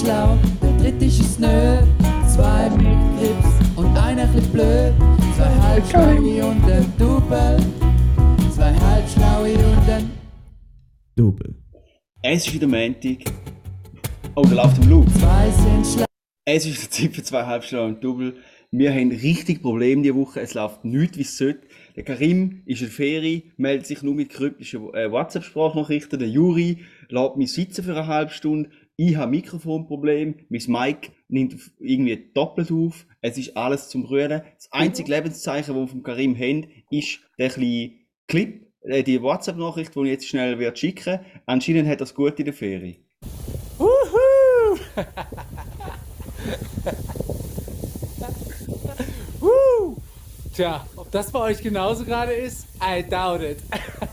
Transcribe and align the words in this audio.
schlau, 0.00 0.38
der 0.62 0.72
dritte 0.78 1.04
ist 1.04 1.38
nö. 1.38 1.78
Zwei 2.26 2.70
mit 2.70 2.98
Grips 3.18 3.76
und 3.76 3.96
einer 3.96 4.26
bisschen 4.26 4.50
blöd. 4.52 4.94
Zwei 5.36 5.54
halbschlaue 5.60 6.44
und 6.44 6.64
ein 6.64 6.92
Double. 6.98 7.58
Zwei 8.54 8.72
halbschlaue 8.74 9.52
und 9.52 9.90
ein 9.90 10.10
Double. 11.16 11.54
Es 12.22 12.46
ist 12.46 12.54
wieder 12.54 12.66
Montag. 12.66 13.24
Oh, 14.34 14.42
da 14.42 14.54
läuft 14.54 14.82
im 14.82 14.88
Loop. 14.88 15.08
Zwei 15.10 15.50
sind 15.50 15.86
schlau. 15.86 16.06
Es 16.44 16.66
ist 16.66 16.82
der 16.82 16.90
Zeit 16.90 17.14
für 17.14 17.22
zwei 17.22 17.44
Halbstunden 17.44 17.94
und 17.94 18.04
Double. 18.04 18.34
Wir 18.74 18.90
haben 18.90 19.10
richtig 19.10 19.60
Probleme 19.60 20.02
diese 20.02 20.16
Woche. 20.16 20.40
Es 20.40 20.54
läuft 20.54 20.84
nichts, 20.84 21.18
wie 21.18 21.22
es 21.22 21.36
sollte. 21.36 21.68
Der 21.94 22.04
Karim 22.04 22.62
ist 22.64 22.80
in 22.80 22.86
der 22.86 22.94
Ferie, 22.94 23.42
meldet 23.58 23.86
sich 23.86 24.02
nur 24.02 24.14
mit 24.14 24.30
kryptischen 24.30 24.94
äh, 24.94 25.10
WhatsApp-Sprachnachrichten. 25.10 26.18
Der 26.18 26.28
Juri 26.28 26.78
lässt 27.10 27.36
mich 27.36 27.52
sitzen 27.52 27.84
für 27.84 27.94
eine 27.94 28.06
halbe 28.06 28.32
Stunde. 28.32 28.70
Ich 29.04 29.16
habe 29.16 29.32
Mikrofonproblem. 29.32 30.36
Mein 30.48 30.62
Mic 30.68 31.10
nimmt 31.26 31.56
irgendwie 31.80 32.30
doppelt 32.34 32.70
auf. 32.70 33.04
Es 33.20 33.36
ist 33.36 33.56
alles 33.56 33.88
zum 33.88 34.04
Rühren. 34.04 34.42
Das 34.54 34.70
einzige 34.70 35.10
Lebenszeichen, 35.10 35.74
das 35.74 35.82
wir 35.82 35.88
vom 35.88 36.04
Karim 36.04 36.36
haben, 36.38 36.68
ist 36.88 37.18
der 37.36 37.48
kleine 37.48 37.94
Clip, 38.28 38.64
äh, 38.82 39.02
die 39.02 39.20
WhatsApp-Nachricht, 39.20 39.92
die 39.96 40.02
ich 40.02 40.06
jetzt 40.06 40.28
schnell 40.28 40.60
werde 40.60 40.76
schicken 40.76 41.18
Anscheinend 41.46 41.88
hat 41.88 42.00
er 42.00 42.04
es 42.04 42.14
gut 42.14 42.38
in 42.38 42.44
der 42.44 42.54
Ferie. 42.54 43.00
Wuhu! 49.40 49.96
Tja, 50.54 50.86
ob 50.94 51.10
das 51.10 51.32
bei 51.32 51.40
euch 51.40 51.60
genauso 51.60 52.04
gerade 52.04 52.34
ist, 52.34 52.68
I 52.80 53.02
doubt 53.02 53.42
it. 53.42 53.58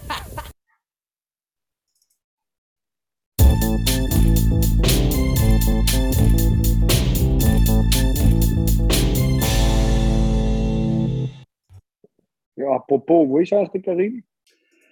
apropos, 12.89 13.27
wo 13.27 13.39
ist 13.39 13.53
eigentlich 13.53 13.71
der 13.71 13.81
Karim? 13.81 14.23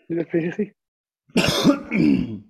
In 0.07 0.17
der 0.17 0.27
Ferie? 0.27 0.73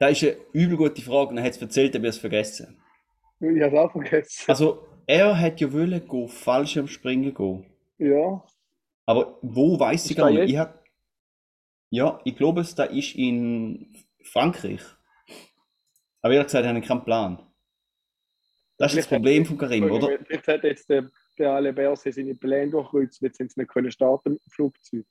Das 0.00 0.10
ist 0.10 0.24
eine 0.24 0.36
übel 0.52 0.76
gute 0.76 1.00
Frage 1.00 1.30
und 1.30 1.38
er 1.38 1.44
hat 1.44 1.52
es 1.52 1.62
erzählt, 1.62 1.94
aber 1.94 2.04
ich 2.04 2.08
habe 2.08 2.16
es 2.16 2.18
vergessen. 2.18 2.82
Ich 3.40 3.62
habe 3.62 3.66
es 3.68 3.74
auch 3.74 3.92
vergessen. 3.92 4.44
Also, 4.48 4.86
er 5.06 5.38
hat 5.38 5.60
ja 5.60 5.72
wollen 5.72 6.06
go 6.08 6.26
Fallschirmspringen 6.26 7.32
gehen. 7.32 7.64
Ja, 7.98 8.44
Aber 9.06 9.38
wo 9.40 9.78
weiß 9.78 10.10
ich 10.10 10.16
gar 10.16 10.30
nicht. 10.30 10.40
jetzt? 10.40 10.50
Ich 10.50 10.56
hab, 10.58 10.84
ja, 11.90 12.20
ich 12.24 12.36
glaube, 12.36 12.62
es 12.62 12.74
da 12.74 12.84
ist 12.84 13.14
in 13.14 13.94
Frankreich. 14.24 14.82
Aber 16.20 16.34
ehrlich 16.34 16.48
gesagt, 16.48 16.66
habe 16.66 16.78
ich 16.78 16.86
keinen 16.86 17.04
Plan. 17.04 17.38
Das 18.76 18.92
ist 18.92 18.98
das 18.98 19.06
Vielleicht 19.06 19.08
Problem 19.22 19.46
von 19.46 19.56
Karim, 19.58 19.90
oder? 19.90 20.18
Vielleicht 20.26 20.48
hat 20.48 20.64
jetzt 20.64 20.90
der, 20.90 21.08
der 21.38 21.52
Ale 21.52 21.72
Berse 21.72 22.12
seine 22.12 22.34
Pläne 22.34 22.70
durchkreuzt, 22.70 23.20
jetzt 23.22 23.38
sind 23.38 23.50
sie 23.52 23.60
nicht 23.60 23.70
können 23.70 23.90
starten 23.90 24.32
mit 24.32 24.42
dem 24.44 24.50
Flugzeug. 24.50 25.04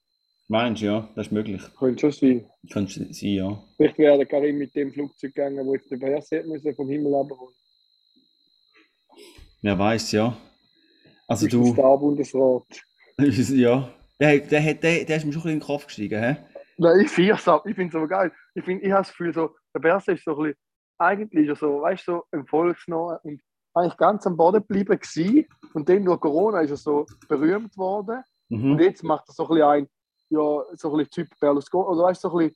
Meinst 0.50 0.82
du, 0.82 0.86
ja, 0.88 1.10
das 1.16 1.28
ist 1.28 1.32
möglich. 1.32 1.62
Könnte 1.80 2.00
schon 2.00 2.12
sein. 2.12 2.50
Könnte 2.72 2.94
sein, 2.94 3.10
ja. 3.14 3.64
Vielleicht 3.78 3.98
wäre 3.98 4.18
der 4.18 4.26
Karim 4.26 4.58
mit 4.58 4.76
dem 4.76 4.92
Flugzeug 4.92 5.34
gegangen, 5.34 5.66
wo 5.66 5.74
jetzt 5.74 5.90
der 5.90 5.98
Berse 5.98 6.44
müssen 6.44 6.76
vom 6.76 6.90
Himmel 6.90 7.14
runterholen. 7.14 7.56
Wer 9.62 9.80
weiß, 9.80 10.12
ja. 10.12 10.38
Also 11.28 11.48
der 11.48 11.60
du, 11.60 11.74
Star-Bundesrat. 11.74 12.66
ja. 13.18 13.94
Der, 14.20 14.40
der, 14.40 14.74
der, 14.74 15.06
der 15.06 15.18
ist 15.18 15.26
mir 15.26 15.32
schon 15.32 15.42
ein 15.42 15.44
bisschen 15.44 15.52
in 15.52 15.60
den 15.60 15.62
Kopf 15.62 15.88
gestiegen, 15.88 16.22
hä? 16.22 16.38
Nein, 16.78 17.00
ich 17.00 17.10
finde 17.10 17.34
es 17.34 17.48
Ich 17.66 17.76
finde 17.76 17.90
es 17.90 17.96
aber 17.96 18.08
geil. 18.08 18.32
Ich, 18.56 18.64
find, 18.64 18.84
ich 18.84 18.92
habe 18.92 19.02
das 19.02 19.10
Gefühl, 19.10 19.34
so, 19.34 19.56
der 19.74 19.80
Berse 19.80 20.12
ist 20.14 20.26
so 20.26 20.32
ein 20.32 20.44
bisschen, 20.44 20.60
eigentlich 20.98 21.58
so, 21.58 21.82
weißt 21.82 22.08
du, 22.08 22.12
so 22.12 22.24
ein 22.32 22.46
Volksnah 22.46 23.20
und 23.24 23.42
eigentlich 23.74 23.98
ganz 23.98 24.26
am 24.28 24.38
Boden 24.38 24.62
geblieben 24.62 25.00
gewesen. 25.00 25.48
Und 25.74 25.90
dann 25.90 26.06
durch 26.06 26.20
Corona 26.20 26.62
ist 26.62 26.72
er 26.72 26.78
so 26.78 27.06
berühmt 27.28 27.76
worden. 27.78 28.24
Und 28.50 28.64
Mhm. 28.74 28.80
jetzt 28.80 29.04
macht 29.04 29.28
er 29.30 29.34
so 29.34 29.44
ein 29.44 29.50
bisschen 29.50 29.68
ein, 29.68 29.90
ja, 30.30 30.64
so 30.76 30.92
ein 30.92 30.98
bisschen 30.98 31.10
Typ 31.12 31.40
Berlusconi. 31.40 31.88
Oder 31.88 32.04
weißt 32.04 32.24
du, 32.24 32.30
so 32.30 32.38
ein 32.38 32.48
bisschen, 32.50 32.56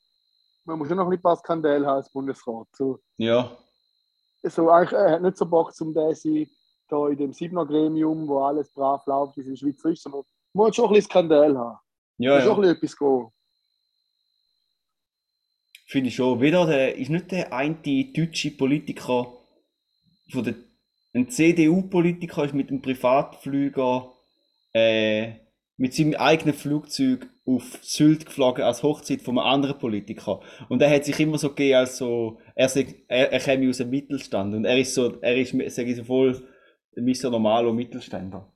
man 0.64 0.78
muss 0.78 0.88
schon 0.88 0.96
noch 0.96 1.04
ein 1.04 1.10
bisschen 1.10 1.22
Pascal 1.22 1.62
haben 1.64 1.84
als 1.86 2.10
Bundesrat. 2.10 2.68
So, 2.72 3.00
Ja. 3.16 3.50
so 4.44 4.70
eigentlich, 4.70 4.92
er 4.92 5.12
hat 5.12 5.22
nicht 5.22 5.36
so 5.36 5.46
Bock, 5.46 5.74
zum 5.74 5.92
der 5.94 6.14
sein, 6.14 6.48
da 6.88 7.08
in 7.08 7.16
dem 7.18 7.32
Siebener 7.32 7.66
Gremium, 7.66 8.28
wo 8.28 8.40
alles 8.40 8.70
brav 8.70 9.04
läuft, 9.06 9.36
wie 9.36 9.40
es 9.40 9.46
in 9.46 9.52
der 9.54 9.58
Schweiz 9.58 9.84
ist, 9.84 10.02
sondern 10.02 10.22
man 10.54 10.66
muss 10.66 10.76
schon 10.76 10.86
ein 10.86 10.92
bisschen 10.94 11.10
Skandal 11.10 11.56
haben. 11.58 11.78
Ja, 12.18 12.34
muss 12.36 12.44
schon 12.44 12.56
ein 12.56 12.64
ja. 12.64 12.74
bisschen 12.74 12.76
etwas 12.76 12.96
gehen. 12.96 13.26
Finde 15.86 16.08
ich 16.08 16.16
schon. 16.16 16.40
Wieder 16.40 16.66
der, 16.66 16.96
ist 16.96 17.10
nicht 17.10 17.30
der 17.30 17.52
eine 17.52 17.74
deutsche 18.14 18.50
Politiker 18.50 19.32
von 20.30 20.44
der, 20.44 20.54
ein 21.14 21.28
CDU-Politiker 21.30 22.44
ist 22.44 22.54
mit 22.54 22.70
einem 22.70 22.82
Privatflüger, 22.82 24.12
äh, 24.72 25.32
mit 25.76 25.94
seinem 25.94 26.14
eigenen 26.14 26.54
Flugzeug 26.54 27.28
auf 27.46 27.78
Sylt 27.82 28.26
geflogen 28.26 28.64
als 28.64 28.82
Hochzeit 28.82 29.22
von 29.22 29.38
einem 29.38 29.46
anderen 29.46 29.78
Politiker. 29.78 30.40
Und 30.68 30.82
er 30.82 30.90
hat 30.90 31.04
sich 31.04 31.18
immer 31.20 31.38
so 31.38 31.48
gegeben 31.50 31.76
als 31.76 31.96
so, 31.96 32.40
er, 32.54 32.68
sei- 32.68 33.04
er, 33.08 33.32
er 33.32 33.40
käme 33.40 33.68
aus 33.70 33.78
dem 33.78 33.90
Mittelstand 33.90 34.54
und 34.54 34.64
er 34.64 34.76
ist 34.78 34.94
so, 34.94 35.18
er 35.20 35.36
ist, 35.36 35.50
sage 35.74 35.90
ich 35.90 35.96
so 35.96 36.04
voll, 36.04 36.46
Mr. 36.96 37.30
Normalo 37.30 37.72
Mittelständler. 37.72 38.52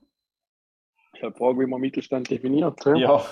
Ich 1.15 1.23
habe 1.23 1.35
Frage, 1.35 1.59
wie 1.61 1.65
man 1.65 1.79
Mittelstand 1.81 2.29
definiert. 2.29 2.79
Ja. 2.85 2.95
Ja, 2.97 3.25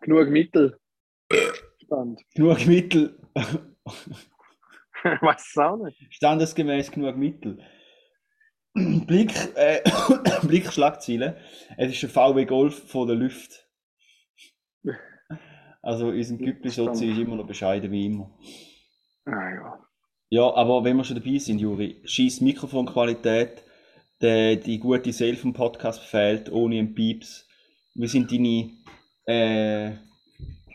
Genug 0.00 0.28
Mittel. 0.28 0.78
Stand. 1.82 2.20
genug 2.34 2.66
Mittel, 2.66 3.18
weiß 5.22 5.46
es 5.50 5.58
auch 5.58 5.76
nicht. 5.84 5.96
standesgemäß 6.14 6.90
genug 6.90 7.16
Mittel. 7.16 7.58
Blick, 8.74 9.32
äh, 9.56 9.80
Blick 10.46 10.72
Schlagzeilen. 10.72 11.34
Es 11.76 11.92
ist 11.92 12.04
ein 12.04 12.10
VW 12.10 12.44
Golf 12.44 12.88
von 12.90 13.06
der 13.06 13.16
Luft. 13.16 13.64
Also 15.82 16.08
unser 16.08 16.36
Güppli-Sozi 16.36 17.10
ist 17.10 17.18
immer 17.18 17.36
noch 17.36 17.46
bescheiden 17.46 17.90
wie 17.92 18.06
immer. 18.06 18.36
Ah, 19.24 19.50
ja. 19.54 19.80
Ja, 20.28 20.54
aber 20.54 20.82
wenn 20.82 20.96
wir 20.96 21.04
schon 21.04 21.16
dabei 21.16 21.38
sind, 21.38 21.60
Juri, 21.60 22.02
scheiß 22.04 22.40
Mikrofonqualität, 22.40 23.62
der, 24.20 24.56
die 24.56 24.78
gute 24.80 25.12
Seele 25.12 25.36
vom 25.36 25.52
Podcast 25.52 26.02
fehlt, 26.02 26.50
ohne 26.50 26.78
einen 26.80 26.94
Pieps. 26.94 27.48
Wie 27.94 28.08
sind 28.08 28.32
deine, 28.32 28.70
äh, 29.26 29.96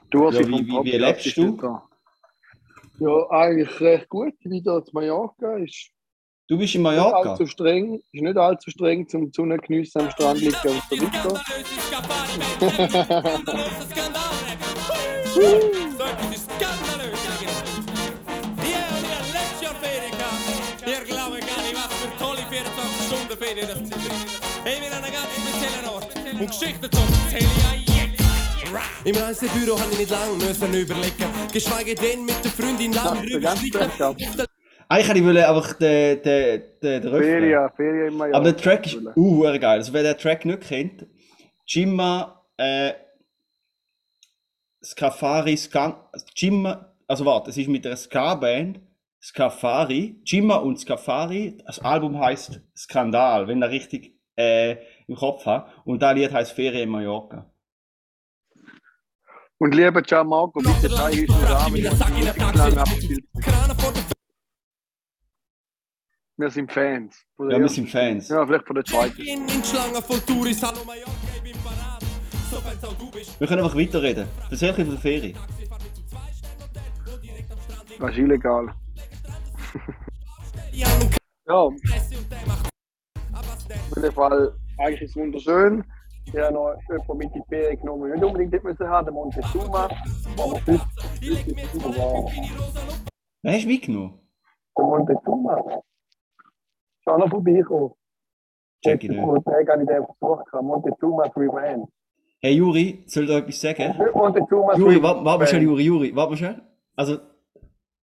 Du 0.09 0.27
hast 0.27 0.39
Ja, 0.39 0.47
wie- 0.47 0.65
wie- 0.67 0.83
wie 0.91 0.97
lebst 0.97 1.35
du? 1.37 1.57
da. 1.57 1.83
Ja, 3.01 3.27
eigentlich 3.31 3.81
recht 3.81 4.09
gut. 4.09 4.35
Wieder 4.43 4.85
zu 4.85 4.91
Mallorca 4.93 5.57
ist 5.57 5.89
du 6.47 6.55
bist 6.55 6.75
in 6.75 6.83
nicht 6.83 6.91
Mallorca? 6.91 7.31
allzu 7.31 7.47
streng, 7.47 7.95
ist 8.11 8.21
nicht 8.21 8.37
allzu 8.37 8.69
streng 8.69 9.09
zum 9.09 9.33
Sonnengeniessen 9.33 10.01
am 10.01 10.11
Strand 10.11 10.39
liegen 10.39 10.55
und 10.55 10.83
so 10.87 10.97
weiter. 10.97 11.41
Ihr 20.85 21.01
glaubt 21.07 21.39
gar 21.39 21.61
nicht, 21.63 21.73
was 21.73 21.93
für 21.95 22.23
tolle 22.23 22.41
24 22.51 23.07
Stunden 23.07 23.37
Ferien 23.43 23.67
das 23.67 23.77
sind. 23.79 23.95
Hey, 24.63 24.79
wir 24.79 24.91
haben 24.91 25.03
einen 25.03 25.13
ganz 25.13 25.25
speziellen 25.35 25.89
Ort. 25.89 26.39
Und 26.39 26.47
Geschichten 26.47 26.91
zum 26.91 27.07
Erzählen. 27.33 27.80
Im 29.03 29.15
Reisebüro 29.15 29.79
habe 29.79 29.91
ich 29.91 29.99
nicht 29.99 30.11
lange 30.11 30.35
müssen 30.35 30.73
überlegen. 30.73 31.25
Geschweige 31.51 31.95
denn 31.95 32.23
mit 32.23 32.35
der 32.43 32.51
Freundin 32.51 32.93
lang 32.93 33.23
ja. 33.27 33.53
Eigentlich 34.87 35.07
hätte 35.07 35.19
ich 35.19 35.25
wollen 35.25 35.37
einfach 35.37 35.73
den, 35.73 36.21
den, 36.21 36.61
den, 36.81 37.01
den 37.01 37.07
Refrain. 37.07 37.21
Ferien, 37.21 37.69
Ferien 37.75 38.07
in 38.07 38.17
Mallorca. 38.17 38.37
Aber 38.37 38.51
der 38.51 38.57
Track 38.57 38.85
ist 38.87 38.97
uh, 39.15 39.41
geil. 39.41 39.63
Also 39.63 39.93
wer 39.93 40.03
den 40.03 40.17
Track 40.17 40.45
nicht 40.45 40.61
kennt, 40.61 41.05
Jimma, 41.65 42.45
äh, 42.57 42.93
Scafari, 44.83 45.57
Scan, 45.57 45.95
Jimma, 46.35 46.93
also 47.07 47.25
warte, 47.25 47.49
es 47.49 47.57
ist 47.57 47.67
mit 47.67 47.85
einer 47.85 47.95
Ska-Band, 47.95 48.79
Scafari, 49.21 50.21
Jimma 50.25 50.55
und 50.57 50.79
Scafari, 50.79 51.57
das 51.65 51.79
Album 51.79 52.19
heißt 52.19 52.61
Skandal, 52.75 53.47
wenn 53.47 53.61
er 53.61 53.69
richtig 53.69 54.17
äh, 54.35 54.77
im 55.07 55.15
Kopf 55.15 55.45
hat. 55.45 55.67
Und 55.85 56.01
das 56.01 56.15
Lied 56.15 56.31
heißt 56.31 56.53
Ferien 56.53 56.83
in 56.83 56.89
Mallorca. 56.89 57.50
Und 59.61 59.75
lieber 59.75 60.01
Gianmarco, 60.01 60.59
bitte 60.59 60.71
uns 60.71 60.81
den 60.81 60.91
Rahmen, 60.91 61.75
Wir 66.35 66.49
sind 66.49 66.71
Fans. 66.71 67.23
Ja, 67.37 67.59
wir 67.59 67.69
sind 67.69 67.87
Fans. 67.87 68.29
Ja, 68.29 68.43
vielleicht 68.43 68.65
von 68.65 68.75
der 68.75 68.85
zweiten. 68.85 69.21
in, 69.21 69.47
in 69.47 69.63
Schlangen 69.63 70.01
voll 70.01 70.19
Touris. 70.21 70.63
Hallo 70.63 70.83
Mallorca, 70.83 71.11
ich 71.35 71.43
bin 71.43 71.55
parat. 71.61 72.03
So 72.49 72.57
wenn's 72.65 72.83
auch 72.83 72.93
du 72.97 73.11
bist. 73.11 73.39
Wir 73.39 73.47
können 73.47 73.61
einfach 73.63 73.77
weiterreden. 73.77 74.27
Erzähl 74.49 74.69
ein 74.69 74.75
von 74.77 74.89
der 74.89 74.97
Ferie. 74.99 75.35
Das 77.99 78.09
ist 78.09 78.17
illegal. 78.17 78.73
Ja, 80.73 81.55
auf 81.55 81.75
jeden 83.95 84.11
Fall, 84.11 84.55
eigentlich 84.79 85.01
ist 85.03 85.11
es 85.11 85.15
wunderschön. 85.17 85.83
Ich 86.25 86.35
habe 86.37 86.53
noch 86.53 86.75
jemanden 86.89 87.17
mit 87.17 87.27
in 87.35 87.41
die 87.41 87.43
Ferien 87.49 87.79
genommen, 87.79 88.03
den 88.03 88.13
ich 88.13 88.15
nicht 88.15 88.25
unbedingt 88.25 88.53
hätte 88.53 88.65
müssen 88.65 88.87
haben, 88.87 89.05
den 89.05 89.13
Montezuma. 89.13 89.89
Aber 90.37 90.59
sonst 90.65 90.85
Ich 91.21 91.29
ist 91.29 91.47
jetzt 91.47 91.75
noch 91.75 92.31
Wen 93.43 93.53
hast 93.53 93.63
du 93.63 93.67
mitgenommen? 93.67 94.19
Der 94.77 94.85
Montezuma. 94.85 95.81
Schon 97.03 97.19
noch 97.19 97.29
vorbeikommen. 97.29 97.91
Check 98.83 99.03
ich 99.03 99.15
Vor 99.15 99.33
nicht. 99.33 99.45
Tagen 99.45 99.69
habe 99.69 99.81
ich 99.81 99.87
den 99.87 100.05
besucht. 100.05 100.45
Montezuma's 100.61 101.35
Revenge. 101.35 101.87
Hey 102.39 102.53
Juri, 102.53 103.03
soll 103.05 103.23
ich 103.23 103.29
dir 103.29 103.37
etwas 103.37 103.61
sagen? 103.61 103.97
Nicht 103.97 104.15
Montezuma's 104.15 104.77
Juri, 104.77 105.03
warte 105.03 105.25
warte 105.25 105.39
mal 105.39 105.47
schnell, 105.47 105.63
Juri, 105.63 105.83
Juri, 105.83 106.15
warte 106.15 106.31
mal 106.31 106.37
schnell. 106.37 106.61
Also, 106.95 107.17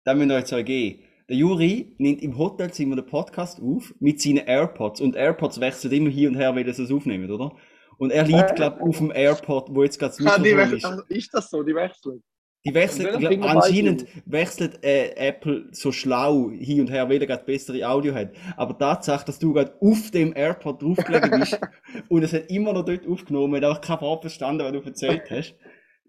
da 0.03 0.13
müssen 0.13 0.29
wir 0.29 0.37
euch 0.37 0.45
zwei 0.45 0.63
gehen. 0.63 0.99
Der 1.27 1.37
Juri 1.37 1.95
nimmt 1.97 2.21
im 2.21 2.37
Hotelzimmer 2.37 2.95
den 2.95 3.05
Podcast 3.05 3.59
auf 3.59 3.93
mit 3.99 4.21
seinen 4.21 4.45
AirPods. 4.45 5.01
Und 5.01 5.15
AirPods 5.15 5.59
wechseln 5.59 5.91
immer 5.91 6.09
hier 6.09 6.29
und 6.29 6.35
her, 6.35 6.55
wenn 6.55 6.71
sie 6.71 6.83
es 6.83 6.91
aufnehmen, 6.91 7.29
oder? 7.31 7.51
Und 7.97 8.11
er 8.11 8.23
liegt, 8.25 8.51
Äh. 8.51 8.55
glaube 8.55 8.81
auf 8.81 8.97
dem 8.97 9.11
AirPod, 9.11 9.67
wo 9.73 9.83
jetzt 9.83 9.99
gerade 9.99 10.15
das 10.17 10.25
Ah, 10.25 10.37
die 10.37 10.53
Mikrofon 10.53 10.71
wechseln, 10.73 10.99
ist. 11.09 11.17
ist 11.17 11.33
das 11.33 11.49
so? 11.49 11.63
Die 11.63 11.75
wechseln? 11.75 12.23
Die 12.67 12.73
wechseln, 12.73 13.07
ich 13.13 13.19
glaub, 13.19 13.43
anscheinend 13.55 14.05
wechselt 14.25 14.83
äh, 14.83 15.11
Apple 15.15 15.67
so 15.71 15.91
schlau 15.91 16.49
hin 16.49 16.81
und 16.81 16.87
her, 16.89 17.07
weil 17.07 17.21
er 17.21 17.27
gerade 17.27 17.43
bessere 17.45 17.87
Audio 17.87 18.13
hat. 18.15 18.31
Aber 18.57 18.73
die 18.73 18.79
Tatsache, 18.79 19.23
dass 19.23 19.37
du 19.37 19.53
gerade 19.53 19.75
auf 19.79 20.09
dem 20.09 20.35
AirPod 20.35 20.81
draufgelegen 20.81 21.39
bist 21.41 21.59
und 22.09 22.23
es 22.23 22.33
hat 22.33 22.49
immer 22.49 22.73
noch 22.73 22.83
dort 22.83 23.07
aufgenommen, 23.07 23.55
hat 23.57 23.63
einfach 23.69 23.81
kein 23.81 24.01
Wort 24.01 24.21
verstanden, 24.23 24.63
was 24.63 24.71
du 24.71 24.81
erzählt 24.81 25.29
hast, 25.29 25.55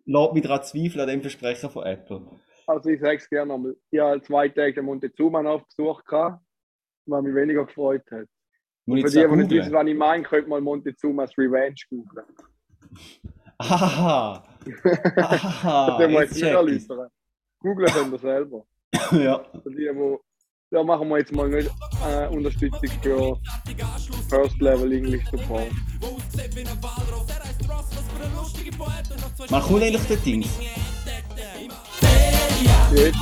lässt 0.07 0.33
mich 0.33 0.43
daran 0.45 0.63
zweifeln 0.63 1.01
an 1.03 1.09
dem 1.09 1.21
Versprechen 1.21 1.69
von 1.69 1.85
Apple. 1.85 2.23
Also 2.67 2.89
ich 2.89 3.01
sage 3.01 3.17
es 3.19 3.29
gerne 3.29 3.49
nochmal. 3.53 3.77
Ich 3.91 4.01
habe 4.01 4.23
zwei 4.23 4.49
Tage 4.49 4.73
den 4.75 4.87
Montezuma 4.87 5.43
auf 5.45 5.63
Besuch 5.67 6.03
gehabt, 6.05 6.43
was 7.05 7.23
mich 7.23 7.35
weniger 7.35 7.67
gefreut 7.67 8.03
hat. 8.11 8.27
Muss 8.87 9.01
Für 9.01 9.09
die, 9.11 9.15
die 9.29 9.37
nicht 9.37 9.51
wissen, 9.51 9.73
googlen? 9.73 9.73
was 9.73 9.87
ich 9.89 9.97
meine, 9.99 10.23
könnt 10.23 10.49
mal 10.49 10.61
Montezuma's 10.61 11.31
Revenge 11.37 11.75
googeln. 11.91 12.27
Aha! 13.59 14.43
Aha! 15.17 15.99
Dann 15.99 16.13
muss 16.13 16.31
ich 16.31 16.43
ich's. 16.43 16.63
liefern. 16.65 17.09
Googeln 17.61 17.93
könnt 17.93 18.13
ihr 18.13 18.19
selber. 18.19 18.65
Ja. 19.13 19.45
Für 19.63 19.71
die, 19.71 19.91
wo, 19.95 20.21
da 20.71 20.83
machen 20.83 21.09
wir 21.09 21.19
jetzt 21.19 21.33
mal 21.33 21.49
nicht 21.49 21.71
äh, 22.09 22.27
Unterstützung 22.29 22.89
für 23.03 23.37
First 24.31 24.61
Level 24.61 24.91
English 24.93 25.25
Support. 25.31 25.71
Man 29.51 29.63
kommt 29.63 29.83
eigentlich 29.83 30.07
der 30.07 30.17
Dings. 30.19 30.49
Jetzt, 32.95 33.19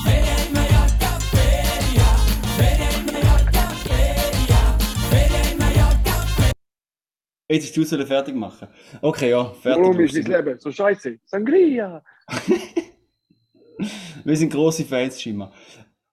Jetzt 7.48 7.64
ist 7.64 7.76
die 7.76 7.82
Auswahl 7.82 8.06
fertig 8.06 8.34
machen. 8.34 8.68
Okay, 9.02 9.28
ja, 9.30 9.44
fertig. 9.44 9.82
warum 9.82 10.00
ist 10.00 10.14
mein 10.14 10.24
Leben 10.24 10.58
so 10.58 10.72
scheiße? 10.72 11.18
Sangria! 11.26 12.02
Wir 14.24 14.36
sind 14.36 14.50
grosse 14.50 14.84
Fans, 14.84 15.20
scheinbar. 15.20 15.52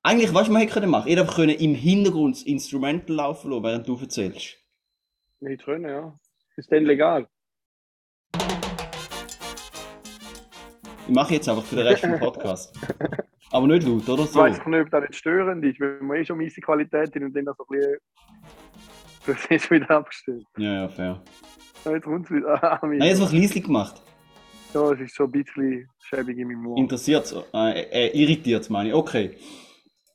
Eigentlich, 0.03 0.33
was 0.33 0.49
man 0.49 0.61
hätte 0.61 0.73
können 0.73 0.89
machen? 0.89 1.09
Ich 1.09 1.17
einfach 1.17 1.35
können 1.35 1.55
im 1.55 1.73
Hintergrund 1.75 2.35
das 2.35 2.43
Instrumental 2.43 3.15
laufen 3.15 3.51
lassen, 3.51 3.63
während 3.63 3.87
du 3.87 3.97
erzählst. 3.97 4.57
Nicht 5.39 5.63
können, 5.63 5.89
ja. 5.89 6.19
Ist 6.57 6.69
denn 6.69 6.83
legal? 6.85 7.27
Ich 11.07 11.15
mache 11.15 11.33
jetzt 11.35 11.47
einfach 11.47 11.63
für 11.63 11.75
den 11.77 11.87
Rest 11.87 12.01
vom 12.01 12.19
Podcast. 12.19 12.77
Aber 13.51 13.67
nicht 13.67 13.87
laut, 13.87 14.07
oder? 14.09 14.23
Ich 14.23 14.29
So. 14.31 14.39
weiß 14.39 14.65
nicht, 14.65 14.81
ob 14.81 14.89
das 14.91 15.01
nicht 15.01 15.15
störend 15.15 15.63
ist, 15.63 15.79
weil 15.79 15.99
man 16.01 16.17
eh 16.17 16.25
schon 16.25 16.37
miese 16.37 16.59
Qualität 16.61 17.15
hat 17.15 17.21
und 17.21 17.33
dann 17.33 17.45
so 17.45 17.51
ein 17.51 17.57
bisschen. 17.69 17.97
Das 19.25 19.45
ist 19.49 19.69
wieder 19.71 19.89
abgestellt. 19.91 20.45
Ja, 20.57 20.73
ja, 20.81 20.89
fair. 20.89 21.21
Jetzt 21.85 22.03
kommt 22.03 22.25
es 22.25 22.31
wieder. 22.31 22.61
Ah, 22.63 22.79
Nein, 22.83 23.01
jetzt 23.01 23.21
einfach 23.21 23.33
leislich 23.33 23.63
gemacht. 23.63 24.01
Ja, 24.73 24.91
es 24.91 24.99
ist 25.01 25.15
so 25.15 25.25
ein 25.25 25.31
bisschen 25.31 25.87
schäbig 25.99 26.37
in 26.37 26.47
meinem 26.47 26.67
Ohr. 26.67 26.77
Interessiert 26.77 27.33
äh, 27.53 27.81
äh, 28.07 28.17
irritiert 28.17 28.69
meine 28.69 28.89
ich. 28.89 28.95
Okay. 28.95 29.31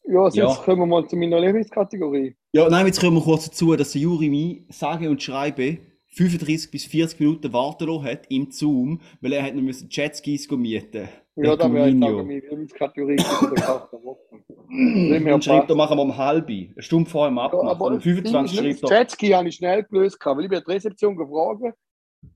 Ja, 0.05 0.21
also 0.21 0.39
Ja. 0.39 0.49
jetzt 0.49 0.63
kommen 0.63 0.81
wir 0.81 0.87
mal 0.87 1.07
zu 1.07 1.17
meiner 1.17 1.41
Lieblingskategorie. 1.41 2.37
Ja, 2.53 2.69
nein, 2.71 2.87
jetzt 2.87 3.01
kommen 3.01 3.17
wir 3.17 3.23
kurz 3.23 3.47
dazu, 3.47 3.75
dass 3.77 3.93
der 3.93 4.01
Juri 4.03 4.31
mich 4.31 4.65
sage 4.71 5.11
und 5.11 5.23
schreibe 5.23 5.79
35 6.15 6.71
bis 6.71 6.85
40 6.87 7.21
Minuten 7.21 7.53
warten 7.53 7.87
lassen 7.89 8.05
hat 8.05 8.27
im 8.31 8.51
Zoom, 8.51 9.01
weil 9.21 9.33
er 9.35 9.43
hat 9.43 9.55
noch 9.55 9.63
müssen 9.63 9.89
Jetskis 9.91 10.51
mieten. 10.51 11.09
Ja, 11.35 11.55
da 11.55 11.71
wäre 11.71 11.91
ich 11.91 11.99
sagen, 11.99 12.17
meine 12.27 12.39
Lieblingskategorie 12.41 13.19
für 13.19 14.56
Dem 14.69 15.25
her 15.25 15.35
Und 15.35 15.45
schreibt, 15.45 15.71
da 15.71 15.75
machen 15.75 15.97
wir 15.97 16.03
um 16.03 16.17
halb. 16.17 16.49
Eine 16.49 16.75
Stunde 16.79 17.09
vorher 17.09 17.35
Ja, 17.35 17.43
Abmachen. 17.43 17.69
aber 17.69 17.87
um 17.87 18.01
25 18.01 18.59
schreibt 18.59 18.91
er. 18.91 18.99
Jetski 18.99 19.29
habe 19.29 19.49
ich 19.49 19.57
schnell 19.57 19.85
gelöst, 19.85 20.19
weil 20.25 20.45
ich 20.45 20.51
bei 20.51 20.61
der 20.61 20.69
Rezeption 20.69 21.17
gefragt 21.17 21.77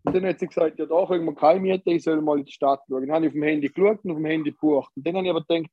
und 0.04 0.14
dann 0.14 0.24
hat 0.24 0.38
sie 0.38 0.46
gesagt, 0.46 0.78
ja, 0.78 0.86
da 0.86 1.06
können 1.06 1.24
wir 1.24 1.34
keine 1.34 1.60
mieten, 1.60 1.88
ich 1.90 2.02
soll 2.04 2.20
mal 2.20 2.38
in 2.38 2.44
die 2.44 2.52
Stadt 2.52 2.80
schauen. 2.88 3.06
Dann 3.06 3.14
habe 3.14 3.26
ich 3.26 3.30
auf 3.30 3.34
dem 3.34 3.42
Handy 3.42 3.68
geschaut 3.68 4.04
und 4.04 4.10
auf 4.12 4.16
dem 4.16 4.26
Handy 4.26 4.50
gebucht. 4.52 4.90
Und 4.96 5.06
dann 5.06 5.16
habe 5.16 5.24
ich 5.26 5.30
aber 5.30 5.44
gedacht, 5.44 5.70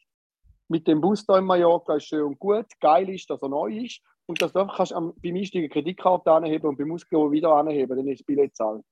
mit 0.70 0.88
dem 0.88 1.02
Bus 1.02 1.26
da 1.26 1.38
in 1.38 1.46
Mallorca 1.46 1.96
ist 1.96 2.08
schön 2.08 2.24
und 2.24 2.40
gut. 2.40 2.66
Geil 2.80 3.10
ist, 3.10 3.30
dass 3.30 3.42
er 3.42 3.50
neu 3.50 3.72
ist 3.72 4.02
und 4.26 4.42
dass 4.42 4.52
du 4.52 4.60
einfach 4.60 4.78
kannst 4.78 4.94
am, 4.94 5.14
beim 5.22 5.36
Einstieg 5.36 5.60
eine 5.62 5.70
Kreditkarte 5.70 6.32
anheben 6.32 6.68
und 6.68 6.78
beim 6.78 6.92
Ausgehen 6.92 7.32
wieder 7.32 7.54
anheben, 7.54 7.96
dann 7.96 8.08
ist 8.08 8.20
das 8.20 8.26
Billett 8.26 8.56
zahlt. 8.56 8.84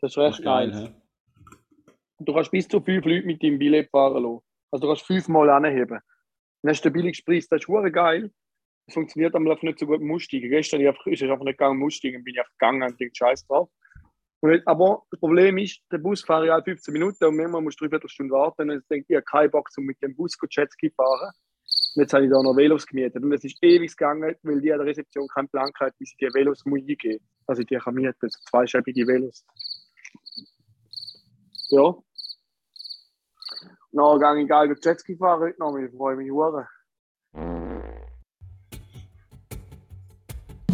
Das 0.00 0.12
ist 0.12 0.18
recht 0.18 0.42
geil, 0.42 0.70
geil. 0.70 0.94
du 2.20 2.32
kannst 2.32 2.50
bis 2.50 2.68
zu 2.68 2.80
fünf 2.80 3.04
Leute 3.04 3.26
mit 3.26 3.42
deinem 3.42 3.58
Billett 3.58 3.90
fahren 3.90 4.22
lassen. 4.22 4.40
Also 4.70 4.82
du 4.82 4.88
kannst 4.88 5.06
fünfmal 5.06 5.50
anheben. 5.50 5.98
Dann 6.62 6.70
hast 6.70 6.84
du 6.84 6.90
den 6.90 7.00
Preis, 7.24 7.48
das 7.48 7.62
ist 7.62 7.68
hure 7.68 7.90
geil. 7.90 8.30
Das 8.86 8.94
funktioniert 8.94 9.34
Laufe 9.46 9.64
nicht 9.64 9.78
so 9.78 9.86
gut 9.86 10.00
im 10.00 10.12
Aussteigen. 10.12 10.50
Gestern 10.50 10.80
ist 10.80 11.22
es 11.22 11.30
einfach 11.30 11.44
nicht 11.44 11.58
gegangen 11.58 11.80
im 11.80 11.86
Aussteigen, 11.86 12.24
bin 12.24 12.34
ich 12.34 12.40
einfach 12.40 12.52
gegangen 12.58 12.82
und 12.82 13.00
denke, 13.00 13.14
scheiß 13.14 13.46
drauf. 13.46 13.70
Und 14.40 14.66
aber 14.66 15.02
das 15.10 15.20
Problem 15.20 15.58
ist, 15.58 15.80
der 15.92 15.98
Bus 15.98 16.24
ich 16.46 16.52
alle 16.52 16.62
15 16.62 16.92
Minuten 16.92 17.24
und 17.24 17.36
manchmal 17.36 17.60
musst 17.60 17.80
du 17.80 17.84
dreiviertel 17.84 18.08
Stunde 18.08 18.34
warten. 18.34 18.62
Und 18.62 18.76
jetzt 18.76 18.90
denke 18.90 19.04
ich, 19.04 19.10
ich 19.10 19.16
habe 19.16 19.24
keinen 19.24 19.50
Bock, 19.50 19.68
um 19.76 19.84
mit 19.84 20.02
dem 20.02 20.16
Bus 20.16 20.36
Jetski 20.50 20.90
fahren. 20.90 21.30
Und 21.94 22.02
jetzt 22.02 22.14
habe 22.14 22.24
ich 22.24 22.30
da 22.30 22.42
noch 22.42 22.56
Velos 22.56 22.86
gemietet. 22.86 23.22
Und 23.22 23.32
es 23.32 23.44
ist 23.44 23.58
ewig 23.62 23.90
gegangen, 23.96 24.34
weil 24.42 24.60
die 24.60 24.72
an 24.72 24.78
der 24.78 24.86
Rezeption 24.86 25.28
keinen 25.28 25.48
Plan 25.48 25.70
hatten, 25.78 25.94
wie 25.98 26.06
sie 26.06 26.16
die 26.20 26.32
Velos 26.32 26.64
muss 26.64 26.80
eingeben 26.80 27.20
dass 27.46 27.58
ich 27.58 27.66
die 27.66 27.76
kann 27.76 27.94
mieten. 27.94 28.14
Also 28.20 28.38
zweischäbige 28.48 29.06
Velos. 29.06 29.44
Ja. 31.68 31.94
Na, 33.92 34.16
gehe 34.18 34.42
ich 34.42 34.48
geil 34.48 34.76
Jetski 34.80 35.16
fahren 35.16 35.40
heute 35.40 35.58
noch, 35.58 35.76
ich 35.76 35.90
freue 35.90 36.16
mich 36.16 36.30
hure. 36.30 36.66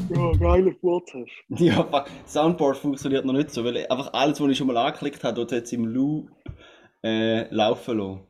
Ja, 0.09 0.33
geile 0.39 0.77
hast. 0.83 1.15
Ja, 1.49 1.83
fuck. 1.83 2.07
Soundboard 2.27 2.77
funktioniert 2.77 3.25
noch 3.25 3.33
nicht 3.33 3.51
so, 3.51 3.65
weil 3.65 3.87
einfach 3.91 4.13
alles, 4.13 4.41
was 4.41 4.51
ich 4.51 4.59
schon 4.59 4.69
mal 4.69 4.77
angeklickt 4.77 5.25
habe, 5.25 5.35
dort 5.35 5.53
es 5.53 5.73
im 5.73 5.85
Loop 5.87 6.31
äh, 7.03 7.53
laufen 7.53 7.99
lassen. 7.99 8.27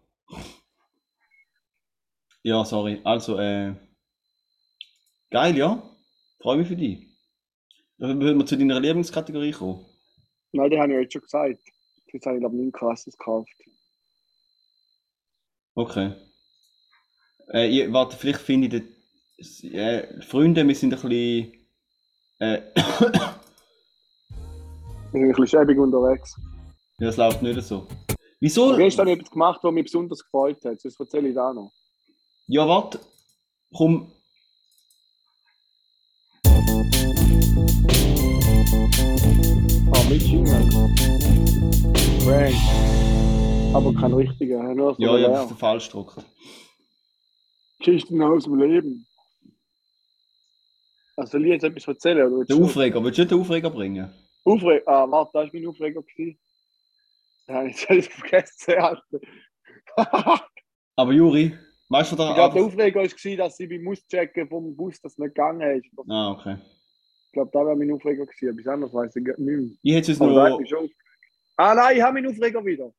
Ja, 2.43 2.64
sorry. 2.64 3.00
Also, 3.05 3.38
äh. 3.38 3.74
Geil, 5.31 5.56
ja. 5.56 5.82
Freue 6.40 6.58
mich 6.58 6.69
für 6.69 6.76
dich. 6.76 7.06
Dann 7.98 8.20
würden 8.20 8.38
wir 8.38 8.46
zu 8.46 8.56
deiner 8.56 8.81
Lieblingskategorie 8.81 9.52
kommen. 9.52 9.84
Nein, 10.52 10.70
die 10.70 10.78
habe 10.78 10.93
ich 10.93 10.98
heute 10.98 11.10
schon 11.10 11.22
gesagt. 11.22 11.58
Jetzt 12.12 12.24
habe 12.24 12.36
ich 12.36 12.40
glaube 12.40 12.56
nichts 12.56 12.78
krasses 12.78 13.19
gekauft. 13.19 13.52
Okay. 15.76 16.14
Äh, 17.52 17.68
ich, 17.68 17.92
warte, 17.92 18.16
vielleicht 18.16 18.40
finde 18.40 18.76
ich 18.76 18.82
das. 19.38 19.62
Äh, 19.62 20.22
Freunde, 20.22 20.66
wir 20.66 20.74
sind 20.74 20.94
ein 20.94 21.00
bisschen. 21.00 21.52
Äh, 22.38 22.62
Ich 25.06 25.12
bin 25.12 25.22
ein 25.22 25.28
bisschen 25.28 25.46
schäbig 25.46 25.78
unterwegs. 25.78 26.34
ja, 26.98 27.08
es 27.08 27.16
läuft 27.16 27.40
nicht 27.40 27.62
so. 27.62 27.86
Wieso? 28.40 28.76
Gestern 28.76 29.06
habe 29.06 29.12
ich 29.12 29.18
etwas 29.20 29.30
gemacht, 29.30 29.60
was 29.62 29.72
mich 29.72 29.84
besonders 29.84 30.22
gefreut 30.22 30.62
hat. 30.64 30.84
Das 30.84 30.98
erzähle 31.00 31.28
ich 31.28 31.34
da 31.34 31.54
noch. 31.54 31.72
Ja, 32.48 32.68
warte. 32.68 32.98
Komm. 33.74 34.12
Ah, 39.92 40.04
mit 40.10 40.22
Jingle. 40.22 40.68
Frank. 42.24 42.95
Aber 43.76 43.92
kein 43.94 44.12
richtiger. 44.14 44.62
Nur 44.74 44.94
so 44.94 45.02
Ja, 45.02 45.10
ja, 45.10 45.16
leer. 45.16 45.28
das 45.30 45.50
ist 45.50 45.58
falsch 45.60 45.86
gedruckt. 45.86 46.24
Geschichten 47.78 48.22
aus 48.22 48.44
dem 48.44 48.58
Leben. 48.58 49.06
Also, 51.16 51.32
soll 51.32 51.44
ich 51.44 51.52
jetzt 51.52 51.64
etwas 51.64 51.86
erzählen? 51.86 52.32
Oder 52.32 52.44
du? 52.46 52.64
Aufreger, 52.64 53.02
willst 53.04 53.18
du 53.18 53.22
nicht 53.22 53.30
den 53.32 53.40
Aufreger 53.40 53.70
bringen? 53.70 54.10
Aufreger. 54.44 54.82
Ah, 54.86 55.10
warte, 55.10 55.30
da 55.34 55.40
war 55.40 55.50
mein 55.52 55.66
Aufreger. 55.66 56.02
gewesen. 56.02 56.38
Ja, 57.48 57.62
jetzt 57.64 57.88
habe 57.88 57.98
ich 57.98 58.08
es 58.08 58.12
vergessen, 58.14 58.74
Alter. 59.96 60.40
Aber 60.96 61.12
Juri, 61.12 61.56
weißt 61.88 62.12
du 62.12 62.16
Ich 62.16 62.18
da 62.22 62.34
glaube, 62.34 62.54
der. 62.54 62.64
Aufreger 62.64 63.00
war, 63.00 63.36
dass 63.36 63.60
ich 63.60 63.68
beim 63.68 63.88
Auschecken 63.88 64.48
vom 64.48 64.74
Bus 64.76 65.00
das 65.00 65.16
nicht 65.18 65.34
gegangen 65.34 65.78
ist. 65.78 65.86
Ich 65.86 66.10
Ah, 66.10 66.30
okay. 66.32 66.56
glaube, 67.32 67.50
da 67.52 67.60
wäre 67.66 67.76
mein 67.76 67.92
Aufreger 67.92 68.24
gewesen. 68.26 68.58
Etwas 68.58 68.72
anderes 68.72 68.92
weiß 68.94 69.16
ich 69.16 69.22
nicht 69.24 69.38
mehr. 69.38 69.68
Ich 69.82 69.94
hätte 69.94 70.12
es 70.12 70.20
aufgeregt. 70.20 70.94
Ah 71.58 71.74
nein, 71.74 71.96
ich 71.96 72.02
habe 72.02 72.14
meinen 72.14 72.30
Aufreger 72.30 72.64
wieder. 72.64 72.90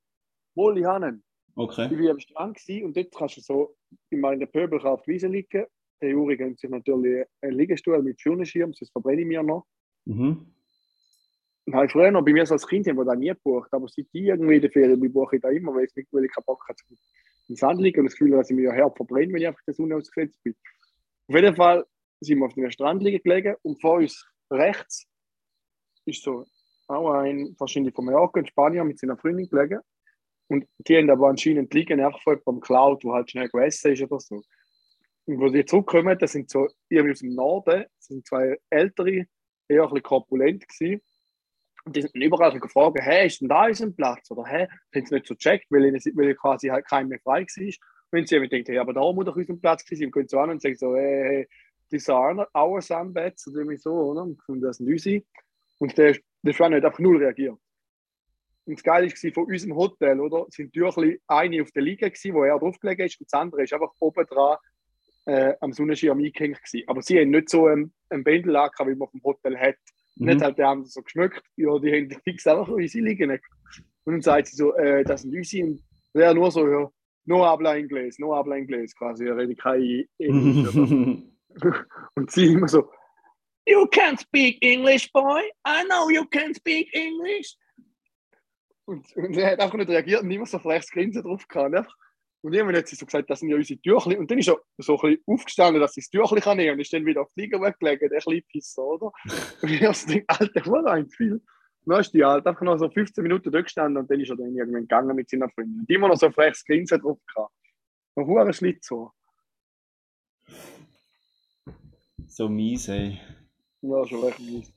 Wohl, 0.58 0.78
ich 0.80 0.86
habe 0.86 1.08
ihn. 1.08 1.24
Ich 1.50 1.58
Okay. 1.58 1.90
war 1.90 2.12
am 2.12 2.20
Strand 2.20 2.60
und 2.84 2.96
dort 2.96 3.16
kannst 3.16 3.38
du 3.38 3.42
so 3.42 3.76
in 4.12 4.20
meiner 4.20 4.46
Pöbel 4.46 4.80
auf 4.82 5.02
der 5.04 5.14
Wiese 5.14 5.28
liegen. 5.28 5.66
Der 6.02 6.10
Juri 6.10 6.38
gönnt 6.38 6.60
sich 6.60 6.70
natürlich 6.70 7.26
einen 7.42 7.54
Liegestuhl 7.54 8.02
mit 8.04 8.22
Schirmschirm, 8.22 8.74
das 8.80 8.90
verbrenne 8.92 9.22
ich 9.22 9.28
mir 9.28 9.42
noch. 9.42 9.66
Mhm. 10.06 10.54
Habe 11.72 11.86
ich 11.86 11.92
früher 11.92 12.12
noch 12.12 12.24
bei 12.24 12.32
mir 12.32 12.46
so 12.46 12.54
als 12.54 12.68
Kind, 12.68 12.86
wo 12.96 13.04
da 13.04 13.16
nie 13.16 13.30
gebucht, 13.30 13.70
aber 13.72 13.88
seit 13.88 14.06
ich 14.12 14.24
irgendwie 14.24 14.56
in 14.56 14.62
der 14.62 14.72
Ferien 14.72 15.00
bin, 15.00 15.12
buche 15.12 15.38
ich 15.38 15.42
da 15.42 15.50
immer, 15.50 15.74
weil 15.74 15.86
ich, 15.86 15.96
nicht, 15.96 16.08
weil 16.12 16.26
ich 16.26 16.32
keinen 16.32 16.46
Bock 16.46 16.64
habe, 16.68 16.78
im 17.50 17.56
Sand 17.56 17.82
liegen 17.82 18.02
und 18.02 18.06
das 18.06 18.14
Gefühl, 18.14 18.32
dass 18.32 18.50
ich 18.50 18.56
mir 18.56 18.66
ja 18.66 18.72
Herz 18.72 18.96
verbrenne, 18.96 19.34
wenn 19.34 19.42
ich 19.42 19.48
einfach 19.48 19.64
der 19.66 19.74
Sonne 19.74 19.96
ausgesetzt 19.96 20.42
bin. 20.44 20.56
Auf 21.28 21.36
jeden 21.36 21.56
Fall 21.56 21.86
sind 22.22 22.40
wir 22.40 22.46
auf 22.46 22.54
dem 22.54 22.70
Strand 22.72 23.04
liegen 23.04 23.22
gelegen 23.24 23.56
und 23.64 23.82
vor 23.82 23.96
uns 23.96 24.26
rechts 24.52 25.08
ist 26.06 26.24
so 26.24 26.46
auch 26.88 27.12
ein, 27.12 27.56
wahrscheinlich 27.58 27.94
von 27.94 28.06
Mallorca, 28.06 28.40
ein 28.40 28.46
Spanier 28.46 28.84
mit 28.84 29.00
seiner 29.00 29.18
Freundin 29.18 29.50
gelegen. 29.50 29.82
Und 30.48 30.66
die 30.80 30.98
haben 30.98 31.10
aber 31.10 31.28
anscheinend 31.28 31.74
liegen 31.74 32.00
einfach 32.00 32.22
von 32.22 32.36
jemandem 32.36 32.62
geklaut, 32.62 33.04
der 33.04 33.12
halt 33.12 33.32
schnell 33.32 33.50
gegessen 33.50 33.94
ist 33.94 34.04
oder 34.04 34.20
so. 34.20 34.42
Und 35.26 35.40
wo 35.40 35.50
die 35.50 35.66
zurückkommen, 35.66 36.18
das 36.18 36.32
sind 36.32 36.50
so 36.50 36.68
irgendwie 36.90 37.12
aus 37.12 37.20
dem 37.20 37.36
Norden, 37.36 37.84
das 37.84 38.08
sind 38.08 38.26
zwei 38.26 38.58
ältere, 38.70 39.26
eher 39.68 39.84
ein 39.84 39.90
bisschen 39.90 40.04
korpulent 40.04 40.68
gewesen. 40.68 41.02
Und 41.84 41.96
die 41.96 42.02
sind 42.02 42.16
überall 42.16 42.58
gefragt, 42.60 42.98
hey, 43.02 43.28
ist 43.28 43.42
denn 43.42 43.50
da 43.50 43.66
unser 43.66 43.92
Platz? 43.92 44.32
Oder 44.32 44.46
hey, 44.46 44.68
haben 44.96 45.06
sie 45.06 45.16
nicht 45.16 45.28
so 45.28 45.36
gecheckt, 45.36 45.66
weil, 45.70 45.86
ihnen, 45.86 46.02
weil 46.16 46.36
quasi 46.36 46.68
halt 46.68 46.86
kein 46.88 47.08
mehr 47.08 47.20
frei 47.20 47.42
war. 47.42 47.74
Wenn 48.12 48.26
sie 48.26 48.36
eben 48.36 48.50
denken, 48.50 48.72
hey, 48.72 48.80
aber 48.80 48.94
da 48.94 49.02
muss 49.02 49.26
doch 49.26 49.36
unser 49.36 49.56
Platz 49.56 49.84
gewesen 49.84 50.04
sein, 50.04 50.12
gehen 50.12 50.28
sie 50.28 50.40
an 50.40 50.50
und 50.50 50.62
sagen 50.62 50.76
so, 50.76 50.96
hey, 50.96 51.24
hey 51.24 51.48
these 51.90 52.14
are 52.14 52.48
our 52.54 52.82
Sunbeds, 52.82 53.48
oder 53.48 53.60
irgendwie 53.60 53.78
so, 53.78 53.92
oder? 53.92 54.24
Und 54.24 54.62
das 54.62 54.78
sind 54.78 54.90
unsere. 54.90 55.24
Und 55.80 55.98
der, 55.98 56.18
der 56.42 56.54
Schwan 56.54 56.74
hat 56.74 56.86
einfach 56.86 57.00
null 57.00 57.18
reagiert. 57.18 57.58
Und 58.68 58.78
das 58.78 58.84
Geile 58.84 59.08
war 59.08 59.32
von 59.32 59.46
unserem 59.46 59.76
Hotel, 59.76 60.20
oder? 60.20 60.46
Sind 60.50 60.74
Türchen 60.74 61.18
eine 61.28 61.62
auf 61.62 61.72
der 61.72 61.84
Liege, 61.84 62.12
gewesen, 62.12 62.34
wo 62.34 62.44
er 62.44 62.60
draufgelegt 62.60 63.02
ist, 63.02 63.20
und 63.20 63.32
das 63.32 63.40
andere 63.40 63.64
ist 63.64 63.74
einfach 63.74 63.92
oben 64.00 64.26
dran 64.26 64.58
äh, 65.26 65.54
am 65.62 65.72
Sonnenschirm 65.72 66.20
eingehängt. 66.20 66.62
Gewesen. 66.62 66.84
Aber 66.88 67.02
sie 67.02 67.20
haben 67.20 67.30
nicht 67.30 67.50
so 67.50 67.68
einen, 67.68 67.94
einen 68.10 68.24
Bändellacker, 68.24 68.86
wie 68.88 68.96
man 68.96 69.08
vom 69.08 69.24
Hotel 69.24 69.58
hat. 69.58 69.78
Mhm. 70.16 70.26
Nicht 70.26 70.42
halt 70.42 70.58
der 70.58 70.68
andere 70.68 70.90
so 70.90 71.02
geschmückt. 71.02 71.44
Ja, 71.56 71.80
die 71.80 71.92
haben 71.92 72.22
fix 72.24 72.46
einfach 72.46 72.68
unsere 72.68 73.06
liegen. 73.06 73.32
Und 73.32 74.14
dann 74.14 74.22
sagt 74.22 74.48
sie 74.48 74.58
so, 74.58 74.76
äh, 74.76 75.04
das 75.04 75.22
sind 75.22 75.34
unsere. 75.34 75.68
Und 76.14 76.22
er 76.22 76.34
nur 76.34 76.52
so, 76.52 76.68
ja, 76.68 76.90
no 77.26 77.46
habla 77.46 77.74
inglés, 77.74 78.16
no 78.20 78.36
habla 78.36 78.56
inglés, 78.56 78.94
quasi. 78.98 79.26
Er 79.26 79.38
redet 79.38 79.60
kein 79.60 80.06
Englisch. 80.18 80.76
Und 82.16 82.32
sie 82.32 82.54
immer 82.54 82.68
so, 82.68 82.90
You 83.68 83.86
can 83.88 84.18
speak 84.18 84.60
English, 84.62 85.12
boy. 85.12 85.42
I 85.66 85.84
know 85.84 86.10
you 86.10 86.26
can 86.26 86.54
speak 86.54 86.88
English. 86.94 87.58
Und, 88.88 89.16
und 89.18 89.38
er 89.38 89.52
hat 89.52 89.60
einfach 89.60 89.78
nicht 89.78 89.90
reagiert 89.90 90.24
und 90.24 90.32
immer 90.32 90.46
so 90.46 90.60
freches 90.60 90.90
Grinsen 90.90 91.22
drauf 91.22 91.46
gehabt. 91.48 91.76
Einfach. 91.76 91.94
Und 92.42 92.54
irgendwann 92.54 92.78
hat 92.78 92.88
sie 92.88 92.96
so 92.96 93.06
gesagt, 93.06 93.30
das 93.30 93.42
sind 93.42 93.50
ja 93.50 93.58
unsere 93.58 93.80
Türchen. 93.82 94.18
Und 94.18 94.32
dann 94.32 94.40
ist 94.40 94.48
er 94.48 94.58
so 94.78 94.98
ein 94.98 95.02
bisschen 95.02 95.24
aufgestanden, 95.26 95.82
dass 95.82 95.94
sie 95.94 96.02
das 96.02 96.10
Türchen 96.10 96.40
kann 96.40 96.56
nehmen 96.56 96.70
kann. 96.70 96.76
Und 96.76 96.82
ist 96.82 96.94
dann 96.94 97.06
wieder 97.06 97.22
auf 97.22 97.32
die 97.36 97.42
Liege 97.42 97.60
weggelegt, 97.60 98.04
der 98.04 98.22
kleine 98.22 98.42
Pisser, 98.44 98.84
oder? 98.84 99.12
Und 99.62 99.70
ich 99.70 99.84
habe 99.84 99.94
so 99.94 100.08
gedacht, 100.08 100.42
Alter, 100.42 100.72
war 100.72 100.86
ein 100.88 101.10
viel. 101.10 101.34
Und 101.34 101.44
dann 101.86 102.00
ist 102.00 102.14
die 102.14 102.24
halt 102.24 102.48
einfach 102.48 102.62
noch 102.62 102.78
so 102.78 102.90
15 102.90 103.22
Minuten 103.22 103.52
dort 103.52 103.66
gestanden 103.66 104.02
und 104.02 104.12
dann 104.12 104.20
ist 104.20 104.30
er 104.30 104.36
dann 104.36 104.54
irgendwann 104.54 104.82
gegangen 104.82 105.16
mit 105.16 105.30
seiner 105.30 105.50
Freundin. 105.50 105.80
Und 105.80 105.90
immer 105.90 106.10
noch 106.10 106.18
so 106.18 106.26
ein 106.26 106.34
freches 106.34 106.66
Grinsen 106.66 107.00
drauf 107.00 107.18
gehabt. 107.34 107.54
Ein 108.16 108.26
hoher 108.26 108.52
Schlitzohr. 108.52 109.14
so 112.28 112.50
mies, 112.50 112.88
ey. 112.90 113.20
Ja, 113.82 114.06
schon 114.06 114.24
recht 114.24 114.40
mies. 114.40 114.77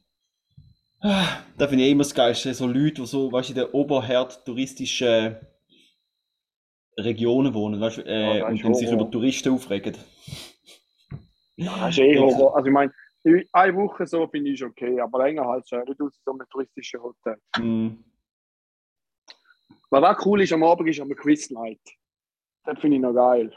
Da 1.02 1.66
finde 1.68 1.84
ich 1.84 1.90
immer 1.90 2.02
das 2.02 2.14
Geilste, 2.14 2.52
so 2.52 2.66
Leute, 2.66 3.00
die 3.00 3.06
so, 3.06 3.32
weißt 3.32 3.50
du, 3.50 3.52
in 3.54 3.58
den 3.60 3.70
oberherd 3.70 4.44
touristischen 4.44 5.36
Regionen 6.98 7.54
wohnen, 7.54 7.80
weißt 7.80 7.98
du, 7.98 8.02
äh, 8.02 8.38
Ja, 8.38 8.48
und 8.48 8.62
dann 8.62 8.74
sich 8.74 8.90
über 8.90 9.10
Touristen 9.10 9.52
aufregen. 9.52 9.96
Das 11.56 11.90
ist 11.90 11.98
eh. 11.98 12.18
Also 12.18 12.64
ich 12.64 12.72
meine, 12.72 12.92
eine 13.52 13.76
Woche 13.76 14.06
so 14.06 14.26
finde 14.28 14.50
ich 14.50 14.64
okay, 14.64 15.00
aber 15.00 15.24
länger 15.24 15.46
halt 15.46 15.68
schon. 15.68 15.84
Du 15.86 15.94
tust 15.94 16.22
so 16.24 16.32
einem 16.32 16.46
touristischen 16.50 17.02
Hotel. 17.02 17.36
Mhm. 17.58 18.04
Was 19.90 20.04
auch 20.04 20.26
cool 20.26 20.42
ist 20.42 20.52
am 20.52 20.62
Abend, 20.62 20.88
ist 20.88 21.00
am 21.00 21.10
Quiznight. 21.10 21.80
Das 22.64 22.78
finde 22.78 22.96
ich 22.96 23.02
noch 23.02 23.14
geil. 23.14 23.52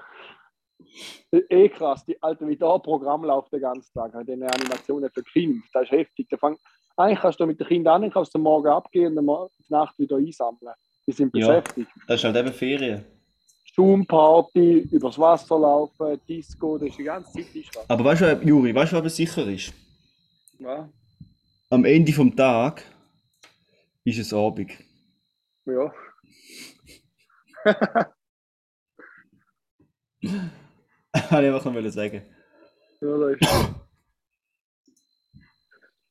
Eh 1.49 1.69
krass, 1.69 2.05
die 2.05 2.21
alte 2.21 2.47
wie 2.47 2.55
da 2.55 2.77
Programm 2.77 3.23
läuft 3.23 3.51
den 3.51 3.61
ganzen 3.61 3.91
Tag, 3.93 4.13
halt 4.13 4.27
diese 4.27 4.45
Animationen 4.47 5.09
für 5.11 5.23
Kinder. 5.23 5.63
Das 5.73 5.83
ist 5.83 5.91
heftig. 5.91 6.27
Da 6.29 6.37
fang, 6.37 6.57
eigentlich 6.97 7.19
kannst 7.19 7.39
du 7.39 7.45
mit 7.47 7.59
den 7.59 7.67
Kindern 7.67 8.03
an, 8.03 8.11
kannst 8.11 8.33
du 8.35 8.39
morgen 8.39 8.67
abgehen 8.67 9.17
und 9.17 9.25
dann 9.27 9.47
die 9.57 9.73
Nacht 9.73 9.97
wieder 9.97 10.17
einsammeln. 10.17 10.73
Die 11.07 11.11
sind 11.11 11.35
Ja. 11.35 11.47
beschäftigt. 11.47 11.89
Das 12.07 12.19
ist 12.19 12.23
halt 12.25 12.35
eben 12.35 12.53
Ferien. 12.53 13.03
Zoom-Party, 13.75 14.87
übers 14.91 15.17
Wasser 15.17 15.57
laufen, 15.57 16.19
Disco, 16.29 16.77
das 16.77 16.89
ist 16.89 16.99
die 16.99 17.03
ganze 17.03 17.33
Zeit. 17.33 17.47
Aber 17.87 18.03
weißt 18.05 18.21
du, 18.21 18.41
Juri, 18.45 18.75
weißt 18.75 18.93
du, 18.93 19.03
was 19.03 19.15
sicher 19.15 19.47
ist? 19.47 19.73
Ja. 20.59 20.87
Am 21.71 21.83
Ende 21.83 22.13
vom 22.13 22.35
Tag 22.35 22.83
ist 24.03 24.19
es 24.19 24.31
Abend. 24.31 24.71
ja. 25.65 25.91
Habe 31.29 31.47
ich 31.47 31.53
einfach 31.53 31.71
noch 31.71 31.89
sagen. 31.89 32.21
Ja, 33.01 33.17
das 33.17 33.37
ist. 33.39 33.75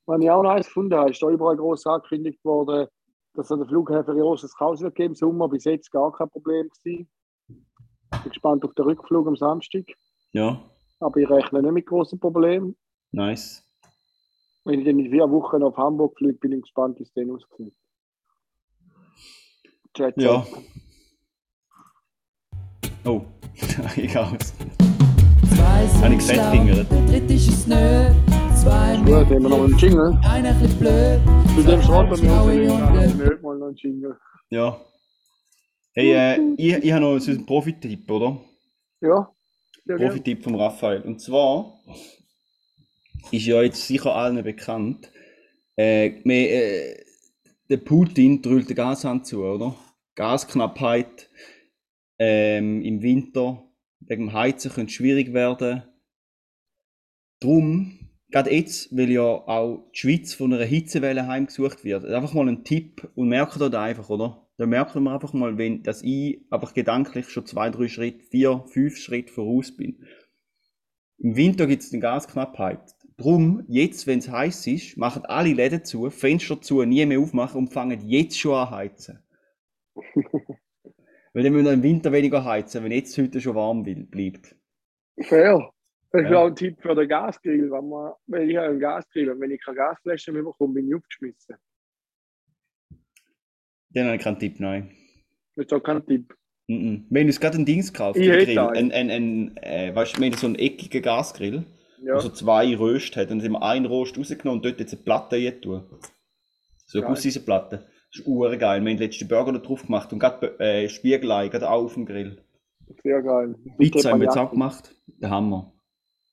Was 0.05 0.21
ich 0.21 0.31
auch 0.31 0.43
noch 0.43 0.51
eins 0.51 0.67
gefunden 0.67 0.95
habe, 0.95 1.11
ist 1.11 1.23
da 1.23 1.29
überall 1.31 1.57
groß 1.57 1.87
angekündigt 1.87 2.45
worden, 2.45 2.89
dass 3.35 3.51
an 3.53 3.61
der 3.61 3.69
Flughäfen 3.69 4.19
großes 4.19 4.55
Chaos 4.57 4.81
wird 4.81 4.95
geben 4.95 5.13
im 5.13 5.15
Sommer. 5.15 5.49
Bis 5.49 5.65
jetzt 5.65 5.91
gar 5.91 6.13
kein 6.13 6.29
Problem 6.29 6.69
gewesen. 6.69 7.09
Ich 7.49 8.21
bin 8.23 8.31
gespannt 8.33 8.65
auf 8.65 8.75
den 8.75 8.85
Rückflug 8.85 9.27
am 9.27 9.37
Samstag. 9.37 9.85
Ja, 10.33 10.63
Aber 11.01 11.17
ich 11.19 11.29
rechne 11.31 11.63
nicht 11.63 11.73
mit 11.73 11.87
großen 11.87 12.19
Problemen. 12.19 12.77
nice. 13.13 13.65
Wenn 14.65 14.79
ich 14.79 14.87
dann 14.87 14.99
in 15.01 15.11
vier 15.11 15.29
Wochen 15.29 15.63
auf 15.63 15.77
Hamburg 15.77 16.17
fliege, 16.17 16.35
bin 16.35 16.53
ich 16.53 16.63
gespannt, 16.63 16.99
wie 16.99 17.03
es 17.03 17.13
dann 17.15 17.31
aussieht. 17.31 17.75
Chat. 19.95 20.17
Ja. 20.17 20.47
Oh, 23.05 23.23
ich 23.97 24.17
aus. 24.17 24.55
Zwei 25.83 26.05
Habe 26.05 26.15
ich 26.15 26.21
gesagt, 26.21 26.55
Finger? 26.55 26.85
der 26.85 27.07
dritte 27.07 27.35
ist 27.35 27.49
es 27.49 27.67
nö. 27.67 27.75
Zwei 28.55 28.97
Gut, 28.99 29.09
haben 29.09 29.43
wir 29.43 29.49
noch 29.49 29.65
einen 29.65 29.77
Jingle. 29.77 30.17
einer 30.23 30.51
ein 30.51 30.61
bisschen 30.61 30.79
blöd. 30.79 31.21
Zu 31.57 31.63
dem 31.65 31.83
schreibt 31.83 32.13
er 32.13 32.47
mir 32.47 32.53
ich 32.53 33.15
nicht 33.15 33.43
mal 33.43 33.59
noch 33.59 33.67
einen 33.67 33.75
Jingle. 33.77 34.17
Ja. 34.51 34.81
Hey, 35.95 36.13
äh, 36.13 36.55
ich, 36.57 36.73
ich 36.85 36.93
habe 36.93 37.03
noch 37.05 37.19
so 37.19 37.33
einen 37.33 37.45
Profi-Tipp, 37.45 38.09
oder? 38.13 38.41
Ja, 39.01 39.29
gerne. 39.85 40.07
Profi-Tipp 40.07 40.45
vom 40.45 40.55
Raphael. 40.55 41.03
Und 41.03 41.21
zwar 41.21 41.81
ist 43.33 43.47
ja 43.47 43.61
jetzt 43.63 43.85
sicher 43.85 44.15
allen 44.15 44.41
bekannt, 44.45 45.11
äh, 45.75 46.13
wir, 46.23 46.51
äh, 46.51 47.05
der 47.69 47.79
Putin 47.79 48.41
drüllt 48.41 48.69
den 48.69 48.77
Gashahn 48.77 49.25
zu, 49.25 49.43
oder? 49.43 49.75
Gasknappheit 50.15 51.29
ähm, 52.21 52.83
im 52.83 53.03
Winter, 53.03 53.65
wegen 54.07 54.27
dem 54.27 54.33
Heizen 54.33 54.73
könnte 54.73 54.93
schwierig 54.93 55.33
werden. 55.33 55.83
Drum, 57.41 58.11
gerade 58.31 58.53
jetzt, 58.53 58.97
weil 58.97 59.11
ja 59.11 59.23
auch 59.23 59.91
die 59.93 59.99
Schweiz 59.99 60.35
von 60.35 60.53
einer 60.53 60.65
Hitzewelle 60.65 61.27
heimgesucht 61.27 61.85
wird, 61.85 62.05
einfach 62.05 62.35
mal 62.35 62.49
ein 62.49 62.65
Tipp 62.65 63.11
und 63.15 63.29
merkt 63.29 63.61
da 63.61 63.83
einfach, 63.83 64.09
oder? 64.09 64.49
Da 64.59 64.67
merkt 64.67 64.95
man 64.95 65.09
einfach 65.09 65.33
mal, 65.33 65.59
wenn, 65.59 65.83
dass 65.83 66.03
ich 66.03 66.41
einfach 66.51 66.75
gedanklich 66.75 67.29
schon 67.29 67.47
zwei, 67.47 67.71
drei 67.71 67.89
Schritte, 67.89 68.25
vier, 68.31 68.65
fünf 68.69 68.97
Schritte 68.97 69.33
voraus 69.33 69.77
bin. 69.77 70.07
Im 71.19 71.37
Winter 71.37 71.67
gibt 71.67 71.83
es 71.83 71.93
eine 71.93 72.01
Gasknappheit. 72.01 72.81
Drum, 73.17 73.65
jetzt, 73.69 74.07
wenn 74.07 74.19
es 74.19 74.31
heiß 74.31 74.67
ist, 74.67 74.97
machen 74.97 75.25
alle 75.25 75.53
Läden 75.53 75.85
zu, 75.85 76.11
Fenster 76.11 76.61
zu, 76.61 76.83
nie 76.83 77.05
mehr 77.07 77.21
aufmachen 77.21 77.59
und 77.59 77.73
fangen 77.73 78.09
jetzt 78.09 78.39
schon 78.39 78.55
an 78.55 78.71
heizen. 78.71 79.23
Weil 81.33 81.45
dann 81.45 81.53
müssen 81.53 81.65
wir 81.67 81.73
im 81.73 81.83
Winter 81.83 82.13
weniger 82.13 82.45
heizen, 82.45 82.85
wenn 82.85 82.93
jetzt 82.93 83.17
heute 83.17 83.41
schon 83.41 83.55
warm 83.55 83.83
bleibt. 83.83 84.55
Fair. 85.21 85.71
Das 86.11 86.23
ist 86.25 86.31
Ja. 86.31 86.41
auch 86.43 86.47
ein 86.49 86.57
Tipp 86.57 86.77
für 86.83 86.95
den 86.95 87.09
Gasgrill. 87.09 87.71
Wenn 87.71 87.89
man, 87.89 88.13
weil 88.27 88.51
ich 88.51 88.59
einen 88.59 88.79
Gasgrill 88.79 89.31
und 89.31 89.41
wenn 89.41 89.51
ich 89.51 89.63
keine 89.65 89.79
Gasflasche 89.79 90.33
mehr 90.33 90.43
bekomme, 90.43 90.75
bin 90.75 90.89
ich 90.89 90.95
aufgeschmissen. 90.95 91.57
Dann 93.91 94.07
habe 94.07 94.17
ich 94.17 94.23
keinen 94.23 94.39
Tipp, 94.39 94.61
nein. 94.61 94.91
Das 95.57 95.67
ist 95.67 95.73
auch 95.73 95.83
kein 95.83 96.05
Tipp. 96.07 96.35
Mhm. 96.69 97.07
Wir 97.11 97.21
haben 97.21 97.27
uns 97.29 97.41
gerade 97.41 97.59
ein 97.59 97.67
Dings 97.67 97.93
gekauft, 97.93 98.19
Ich 98.19 98.27
Grill. 98.27 98.59
Ein, 98.59 98.93
ein, 98.93 99.11
ein, 99.11 99.57
äh, 99.59 99.95
weißt 99.95 100.17
du, 100.17 100.23
haben 100.23 100.33
so 100.35 100.47
einen 100.47 100.57
eckigen 100.57 101.03
Gasgrill, 101.03 101.65
Ja, 102.03 102.13
der 102.15 102.21
so 102.21 102.29
zwei 102.31 102.75
Röst 102.77 103.17
hat. 103.17 103.31
Und 103.31 103.39
dann 103.39 103.47
haben 103.47 103.61
wir 103.61 103.63
einen 103.67 103.87
Rost 103.87 104.19
rausgenommen 104.19 104.59
und 104.61 104.65
dort 104.65 104.81
jetzt 104.81 104.95
eine 104.95 105.03
Platte 105.03 105.37
rein 105.37 105.61
tun. 105.61 105.85
So 106.87 106.99
eine. 106.99 107.09
Gusseisenplatte. 107.09 107.87
Das 108.13 108.21
ist 108.21 108.27
uhr 108.27 108.57
geil. 108.57 108.83
Wir 108.85 108.91
haben 108.91 108.99
den 108.99 108.99
letzten 108.99 109.27
Burger 109.27 109.53
da 109.53 109.59
drauf 109.59 109.83
gemacht 109.87 110.13
und 110.13 110.19
gerade 110.19 110.59
äh, 110.61 110.89
Spiegelei, 110.89 111.49
gerade 111.49 111.71
auch 111.71 111.85
auf 111.85 111.95
dem 111.95 112.05
Grill. 112.05 112.45
sehr 113.03 113.23
geil. 113.23 113.55
Pizza 113.79 114.11
haben 114.11 114.21
wir 114.21 114.27
jetzt 114.27 114.37
auch 114.37 114.51
gemacht. 114.51 114.95
Der 115.07 115.31
Hammer. 115.31 115.73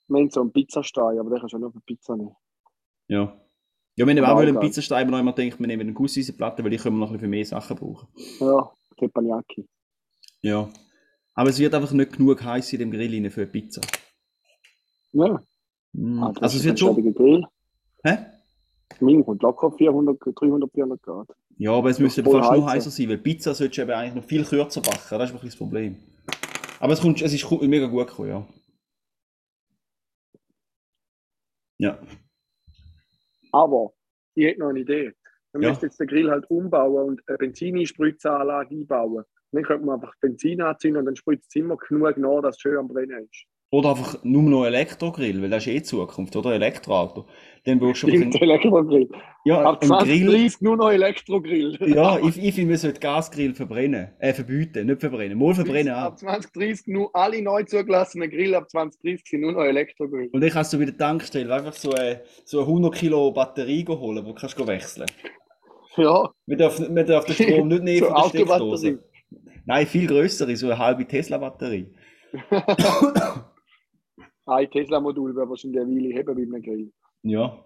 Wir 0.09 0.19
haben 0.19 0.29
so 0.29 0.41
einen 0.41 0.51
Pizzastein, 0.51 1.19
aber 1.19 1.29
den 1.29 1.39
kannst 1.39 1.53
du 1.53 1.57
ja 1.57 1.61
nur 1.61 1.71
für 1.71 1.79
Pizza 1.81 2.17
nehmen. 2.17 2.35
Ja. 3.07 3.33
Ja, 3.95 4.05
wir 4.05 4.13
haben 4.13 4.23
Aber 4.23 4.33
auch 4.33 4.37
auch 4.37 4.47
einen. 4.47 4.59
Pizzastein, 4.59 5.03
aber 5.03 5.11
noch 5.11 5.19
immer 5.19 5.33
gedacht, 5.33 5.59
wir 5.59 5.67
nehmen 5.67 5.81
eine 5.81 5.93
Gusseisenplatte, 5.93 6.63
weil 6.63 6.71
die 6.71 6.77
können 6.77 6.97
wir 6.97 6.99
noch 6.99 7.11
ein 7.11 7.13
bisschen 7.13 7.27
für 7.27 7.29
mehr 7.29 7.45
Sachen 7.45 7.77
brauchen. 7.77 8.07
Ja, 8.39 8.71
Teppanyaki. 8.97 9.65
Ja. 10.41 10.69
Aber 11.33 11.49
es 11.49 11.59
wird 11.59 11.73
einfach 11.73 11.91
nicht 11.93 12.17
genug 12.17 12.43
heiß 12.43 12.73
in 12.73 12.79
dem 12.79 12.91
Grill 12.91 13.13
rein 13.13 13.31
für 13.31 13.41
eine 13.41 13.49
Pizza. 13.51 13.81
Ja, 15.13 15.25
ah, 15.25 16.31
das 16.33 16.43
Also 16.43 16.57
es 16.57 16.63
wird 16.65 16.73
ein 16.73 16.77
schon. 16.77 17.13
Grill. 17.13 17.45
Hä? 18.03 18.17
Mein 18.99 19.23
kommt 19.23 19.41
locker 19.43 19.71
400, 19.71 20.17
300, 20.19 20.71
400 20.71 21.01
Grad. 21.01 21.27
Ja, 21.59 21.73
aber 21.73 21.89
es 21.89 21.99
müsste 21.99 22.23
fast 22.23 22.33
noch 22.35 22.51
heizen. 22.51 22.65
heißer 22.65 22.89
sein, 22.89 23.09
weil 23.09 23.17
Pizza 23.17 23.53
solltest 23.53 23.77
du 23.77 23.81
eben 23.81 23.91
eigentlich 23.91 24.15
noch 24.15 24.23
viel 24.23 24.45
kürzer 24.45 24.81
backen. 24.81 25.19
Das 25.19 25.29
ist 25.29 25.35
ein 25.35 25.41
das 25.45 25.55
Problem. 25.57 25.97
Aber 26.79 26.93
es, 26.93 27.01
kommt, 27.01 27.21
es 27.21 27.33
ist 27.33 27.51
mega 27.61 27.85
gut 27.87 28.07
gekommen, 28.07 28.29
ja. 28.29 28.47
Ja. 31.79 31.99
Aber 33.51 33.93
ich 34.35 34.45
hätte 34.45 34.59
noch 34.61 34.69
eine 34.69 34.79
Idee. 34.79 35.13
Wir 35.51 35.61
Ja. 35.61 35.69
müssen 35.69 35.85
jetzt 35.85 35.99
den 35.99 36.07
Grill 36.07 36.29
halt 36.29 36.49
umbauen 36.49 37.09
und 37.09 37.27
eine 37.27 37.37
Benzinspritzanlage 37.37 38.75
einbauen. 38.75 39.25
Dann 39.51 39.63
könnte 39.63 39.85
man 39.85 39.95
einfach 39.95 40.15
Benzin 40.21 40.61
anzünden 40.61 40.99
und 40.99 41.05
dann 41.07 41.15
spritzt 41.15 41.47
es 41.49 41.55
immer 41.55 41.75
genug 41.75 42.17
nach, 42.17 42.41
dass 42.41 42.55
es 42.55 42.61
schön 42.61 42.77
am 42.77 42.87
Brennen 42.87 43.25
ist. 43.25 43.45
Oder 43.71 43.91
einfach 43.91 44.17
nur 44.23 44.41
noch 44.41 44.65
Elektrogrill, 44.65 45.43
weil 45.43 45.49
das 45.51 45.67
ist 45.67 45.73
eh 45.73 45.83
Zukunft, 45.83 46.35
oder? 46.35 46.53
Elektroauto. 46.53 47.27
Dann 47.65 47.77
brauchst 47.77 48.01
du 48.01 48.07
Stimmt, 48.07 48.33
einen, 48.33 48.41
Elektrogrill. 48.41 49.07
ja, 49.45 49.61
Ab 49.61 49.83
einen 49.83 49.91
Grill. 49.91 50.21
2030 50.25 50.61
nur 50.61 50.77
noch 50.77 50.89
Elektrogrill. 50.89 51.77
Ja, 51.85 52.17
ich, 52.27 52.43
ich 52.43 52.55
finde, 52.55 52.71
man 52.71 52.77
sollte 52.77 52.99
Gasgrill 52.99 53.53
verbrennen. 53.53 54.09
Äh, 54.17 54.33
verbieten, 54.33 54.87
nicht 54.87 54.99
verbrennen. 55.01 55.37
Mal 55.37 55.53
verbrennen 55.53 55.93
Ab 55.93 56.13
auch. 56.13 56.15
2030 56.15 56.87
nur 56.87 57.15
alle 57.15 57.43
neu 57.43 57.63
zugelassenen 57.63 58.31
Grill 58.31 58.55
ab 58.55 58.71
2030 58.71 59.27
sind 59.29 59.41
nur 59.41 59.51
noch 59.51 59.61
Elektrogrill. 59.63 60.29
Und 60.31 60.41
dann 60.41 60.49
kannst 60.49 60.73
du 60.73 60.79
bei 60.79 60.85
der 60.85 60.97
Tankstelle 60.97 61.53
einfach 61.53 61.73
so 61.73 61.91
eine, 61.91 62.21
so 62.45 62.61
eine 62.61 62.67
100 62.67 62.95
Kilo 62.95 63.31
Batterie 63.31 63.85
holen, 63.87 64.25
die 64.25 64.33
kannst 64.33 64.57
du 64.57 64.65
wechseln. 64.65 65.05
Ja, 65.95 66.27
Man 66.47 66.57
darf, 66.57 66.79
man 66.89 67.05
darf 67.05 67.25
den 67.25 67.35
Strom 67.35 67.67
nicht 67.67 67.83
nehmen 67.83 67.99
so 68.07 68.15
von 68.15 68.31
der. 68.31 68.39
Steckdose. 68.47 68.99
Nein, 69.65 69.85
viel 69.85 70.07
größere, 70.07 70.55
so 70.55 70.67
eine 70.67 70.79
halbe 70.79 71.05
Tesla-Batterie. 71.05 71.87
Ein 74.49 74.69
Tesla-Modul 74.71 75.35
wäre 75.35 75.49
wahrscheinlich 75.49 75.79
eine 75.81 75.91
Weile 75.95 76.13
heben 76.13 76.35
bei 76.35 76.41
einem 76.41 76.61
Grill. 76.63 76.93
Ja. 77.23 77.65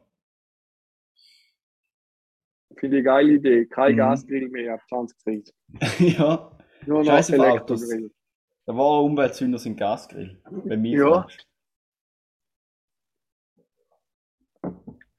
Finde 2.77 2.97
ich 2.97 3.01
eine 3.01 3.03
geile 3.03 3.31
Idee. 3.33 3.65
Kein 3.67 3.93
Mhm. 3.93 3.97
Gasgrill 3.97 4.49
mehr 4.49 4.73
ab 4.73 4.81
2030. 4.89 5.53
ja. 6.19 6.57
Nur 6.85 6.99
noch 6.99 7.05
Scheiß 7.05 7.33
auf 7.33 7.39
Autos. 7.39 7.81
Elektrogrill. 7.83 8.11
Der 8.67 8.75
wahre 8.75 9.01
Umweltsünder 9.03 9.59
sind 9.59 9.77
Gasgrill. 9.77 10.41
Wenn 10.49 10.81
mich 10.81 10.93
Ja. 10.93 11.21
fragst. 11.21 11.47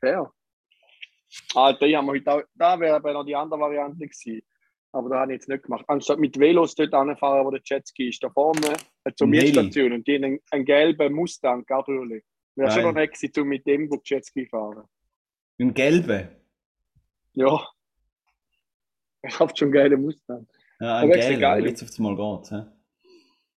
Fair. 0.00 0.32
Alter, 1.54 1.86
ich 1.86 1.94
habe 1.94 2.06
mir 2.06 2.12
heute 2.12 2.32
auch, 2.32 2.42
da 2.54 2.78
wäre 2.78 2.96
aber 2.96 3.12
noch 3.12 3.24
die 3.24 3.34
andere 3.34 3.60
Variante 3.60 4.06
gewesen. 4.06 4.42
Aber 4.92 5.08
da 5.08 5.20
habe 5.20 5.32
ich 5.32 5.36
jetzt 5.38 5.48
nicht 5.48 5.64
gemacht. 5.64 5.84
Anstatt 5.88 6.18
mit 6.18 6.38
Velos 6.38 6.74
dort 6.74 6.94
anfahren, 6.94 7.44
wo 7.46 7.50
der 7.50 7.60
Jetski 7.64 8.08
ist, 8.08 8.22
da 8.22 8.30
vorne 8.30 8.74
Ein 9.04 9.12
eine 9.20 9.36
Heli. 9.36 9.46
Mietstation 9.46 9.92
und 9.92 10.06
die 10.06 10.16
haben 10.16 10.24
einen, 10.24 10.38
einen 10.50 10.64
gelben 10.64 11.12
Mustang, 11.12 11.64
Cabriolet. 11.66 12.24
Wäre 12.56 12.70
schon 12.70 12.82
noch 12.82 12.92
nett 12.92 13.12
gewesen, 13.12 13.42
um 13.42 13.48
mit 13.48 13.66
dem 13.66 13.90
Jetski 14.02 14.46
fahren. 14.46 14.84
Ein 15.60 15.74
gelben. 15.74 16.28
Ja. 17.32 17.68
Ich 19.22 19.38
habe 19.38 19.52
schon 19.56 19.66
einen 19.66 19.72
geilen 19.72 20.02
Mustang. 20.02 20.46
Ja, 20.80 20.98
ein 20.98 21.10
gelben, 21.10 21.40
geil. 21.40 21.66
jetzt 21.66 21.82
auf 21.82 21.88
das 21.88 21.98
Mal 21.98 22.16
geht's. 22.16 22.50
hä? 22.50 22.64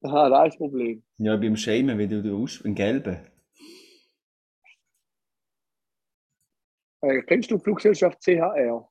Aha, 0.02 0.30
da 0.30 0.46
ist 0.46 0.54
das 0.54 0.58
Problem. 0.58 1.04
Ja, 1.18 1.36
beim 1.38 1.56
Schämen, 1.56 1.98
wie 1.98 2.08
du, 2.08 2.22
du 2.22 2.44
aus, 2.44 2.64
ein 2.64 2.76
gelben. 2.76 3.18
Äh, 7.02 7.22
kennst 7.24 7.52
du 7.52 7.58
die 7.58 7.64
Fluggesellschaft 7.64 8.22
CHR? 8.22 8.90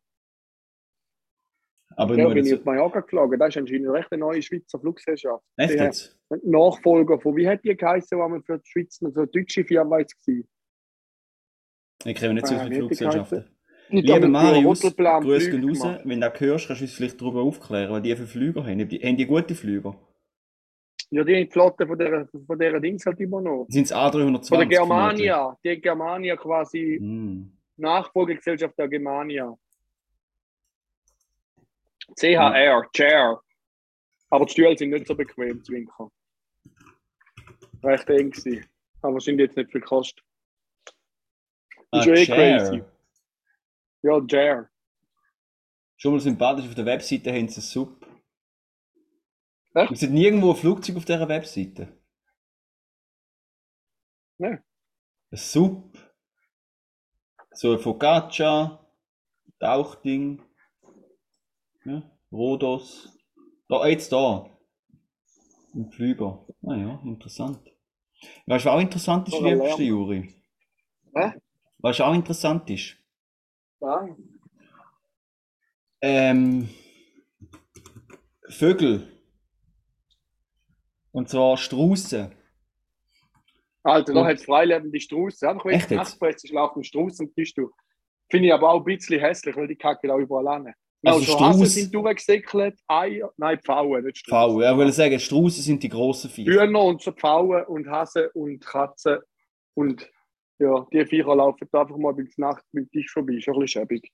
Aber 1.96 2.14
Ja, 2.16 2.28
bin 2.28 2.46
ich 2.46 2.54
auf 2.54 2.64
Mallorca 2.64 3.00
geflogen. 3.00 3.38
Das 3.38 3.48
ist 3.48 3.56
anscheinend 3.56 3.88
eine 3.88 3.98
recht 3.98 4.12
neue 4.12 4.42
Schweizer 4.42 4.78
Fluggesellschaft. 4.78 5.42
echt 5.56 5.74
jetzt? 5.80 6.18
Nachfolger 6.44 7.18
von, 7.18 7.36
wie 7.36 7.48
hat 7.48 7.64
die 7.64 7.74
geheißen, 7.76 8.18
wo 8.18 8.28
man 8.28 8.42
für 8.42 8.58
die 8.58 8.68
Schweiz 8.68 9.00
noch 9.00 9.10
so 9.12 9.20
eine 9.20 9.28
deutsche 9.28 9.64
Firma 9.64 9.98
jetzt 9.98 10.18
gewesen? 10.24 10.48
Ich 12.04 12.14
kenne 12.14 12.34
nicht 12.34 12.46
so 12.46 12.54
Ah, 12.54 12.58
viele 12.58 12.64
hat 12.64 12.72
die 12.72 12.76
Fluggesellschaften. 12.76 13.44
Lieber 13.88 14.28
Marius, 14.28 14.80
grüß 14.80 15.50
gehen 15.50 15.64
raus. 15.68 15.80
gemacht. 15.80 16.00
Wenn 16.04 16.20
du 16.20 16.28
das 16.30 16.40
hörst, 16.40 16.66
kannst 16.66 16.80
du 16.82 16.84
uns 16.84 16.94
vielleicht 16.94 17.20
darüber 17.20 17.42
aufklären, 17.42 17.90
was 17.92 18.02
die 18.02 18.16
für 18.16 18.26
Flüger 18.26 18.62
haben. 18.64 18.80
Haben 18.80 18.88
die, 18.88 18.98
haben 18.98 19.16
die 19.16 19.26
gute 19.26 19.54
Flüger? 19.54 19.96
Ja, 21.10 21.22
die 21.22 21.34
haben 21.36 21.44
die 21.44 21.50
Flotte 21.50 21.86
von 21.86 21.96
der, 21.96 22.28
von 22.46 22.58
der 22.58 22.80
Dings 22.80 23.06
halt 23.06 23.20
immer 23.20 23.40
noch. 23.40 23.66
Sind 23.68 23.84
es 23.84 23.94
A320? 23.94 24.48
Von 24.48 24.58
der 24.58 24.66
Germania. 24.66 25.56
Die 25.64 25.80
Germania 25.80 26.36
quasi 26.36 26.96
Hm. 26.98 27.52
Nachfolgegesellschaft 27.76 28.76
der 28.76 28.88
Germania. 28.88 29.56
CHR, 32.14 32.88
Chair. 32.92 33.40
Aber 34.30 34.46
die 34.46 34.52
Stühle 34.52 34.76
sind 34.76 34.90
nicht 34.90 35.06
so 35.06 35.14
bequem 35.14 35.62
zu 35.62 35.72
winken. 35.72 36.10
Recht 37.82 38.08
eng 38.08 38.30
gewesen. 38.30 38.66
Aber 39.02 39.20
sind 39.20 39.38
jetzt 39.38 39.56
nicht 39.56 39.70
viel 39.70 39.80
gekostet. 39.80 40.24
Ah, 41.90 42.00
Ist 42.00 42.06
eh 42.08 42.26
crazy. 42.26 42.82
Ja, 44.02 44.20
Chair. 44.26 44.70
Schon 45.96 46.12
mal 46.12 46.20
sympathisch, 46.20 46.66
auf 46.66 46.74
der 46.74 46.86
Webseite 46.86 47.32
haben 47.32 47.48
sie 47.48 47.60
Sub. 47.60 48.04
Echt? 49.74 49.90
Man 49.90 49.96
sieht 49.96 50.10
nirgendwo 50.10 50.50
ein 50.50 50.56
Flugzeug 50.56 50.96
auf 50.96 51.04
dieser 51.04 51.28
Webseite. 51.28 51.96
Nein. 54.38 54.62
Ein 55.30 55.36
Sub. 55.36 55.98
So 57.52 57.72
ein 57.72 57.78
Focaccia. 57.78 58.84
Tauchding. 59.58 60.42
Ja, 61.86 62.02
Rhodos. 62.32 63.16
Da, 63.68 63.86
jetzt 63.86 64.10
da. 64.10 64.50
Ein 65.72 65.88
Flüger. 65.92 66.44
Ah 66.66 66.74
ja, 66.74 67.00
interessant. 67.04 67.60
Weißt 68.46 68.64
du, 68.64 68.68
was 68.70 68.74
auch 68.74 68.80
interessant 68.80 69.28
ist, 69.28 69.40
Lärm. 69.40 69.80
Juri? 69.80 70.34
Hä? 71.14 71.32
Was 71.78 72.00
auch 72.00 72.12
interessant 72.12 72.68
ist? 72.70 72.96
Ja. 73.80 74.08
Ähm, 76.00 76.68
Vögel. 78.48 79.06
Und 81.12 81.28
zwar 81.28 81.56
Straußen. 81.56 82.34
Alter, 83.84 84.12
da 84.12 84.24
hat 84.24 84.38
es 84.38 84.44
freilebende 84.44 85.00
Straußen. 85.00 85.48
Einfach 85.48 85.66
wenn 85.66 85.74
Echt 85.74 85.90
du? 85.90 85.94
Nachtpresse 85.94 86.48
schlafen 86.48 86.82
Straußen 86.82 87.32
bist 87.32 87.56
du. 87.56 87.70
Finde 88.28 88.48
ich 88.48 88.54
aber 88.54 88.70
auch 88.70 88.80
ein 88.80 88.84
bisschen 88.84 89.20
hässlich, 89.20 89.54
weil 89.54 89.68
die 89.68 89.76
kacken 89.76 90.10
auch 90.10 90.18
überall 90.18 90.48
an. 90.48 90.74
Also 91.04 91.20
Also, 91.32 91.40
Hasen 91.40 91.62
Strauß- 91.62 91.66
sind 91.66 91.94
durchgesickelt, 91.94 92.80
Eier, 92.88 93.32
nein, 93.36 93.60
Pfauen, 93.60 94.04
nicht 94.04 94.18
Straußen. 94.18 94.52
Pfauen. 94.54 94.62
Ja, 94.62 94.72
ich 94.72 94.78
will 94.78 94.92
sagen, 94.92 95.20
Straußen 95.20 95.62
sind 95.62 95.82
die 95.82 95.88
grossen 95.88 96.30
Viecher. 96.30 96.50
Hühner 96.50 96.82
und 96.82 97.00
so 97.02 97.12
Pfauen 97.12 97.64
und 97.66 97.86
Hasen 97.88 98.26
und 98.34 98.60
Katzen. 98.64 99.18
Und 99.74 100.10
ja, 100.58 100.86
die 100.92 101.04
Viecher 101.06 101.36
laufen 101.36 101.68
da 101.70 101.82
einfach 101.82 101.96
mal 101.98 102.14
bis 102.14 102.36
Nacht 102.38 102.64
mit 102.72 102.90
Tisch 102.90 103.10
vorbei. 103.12 103.34
Ist 103.34 103.46
ein 103.48 103.54
bisschen 103.54 103.68
schäbig. 103.68 104.10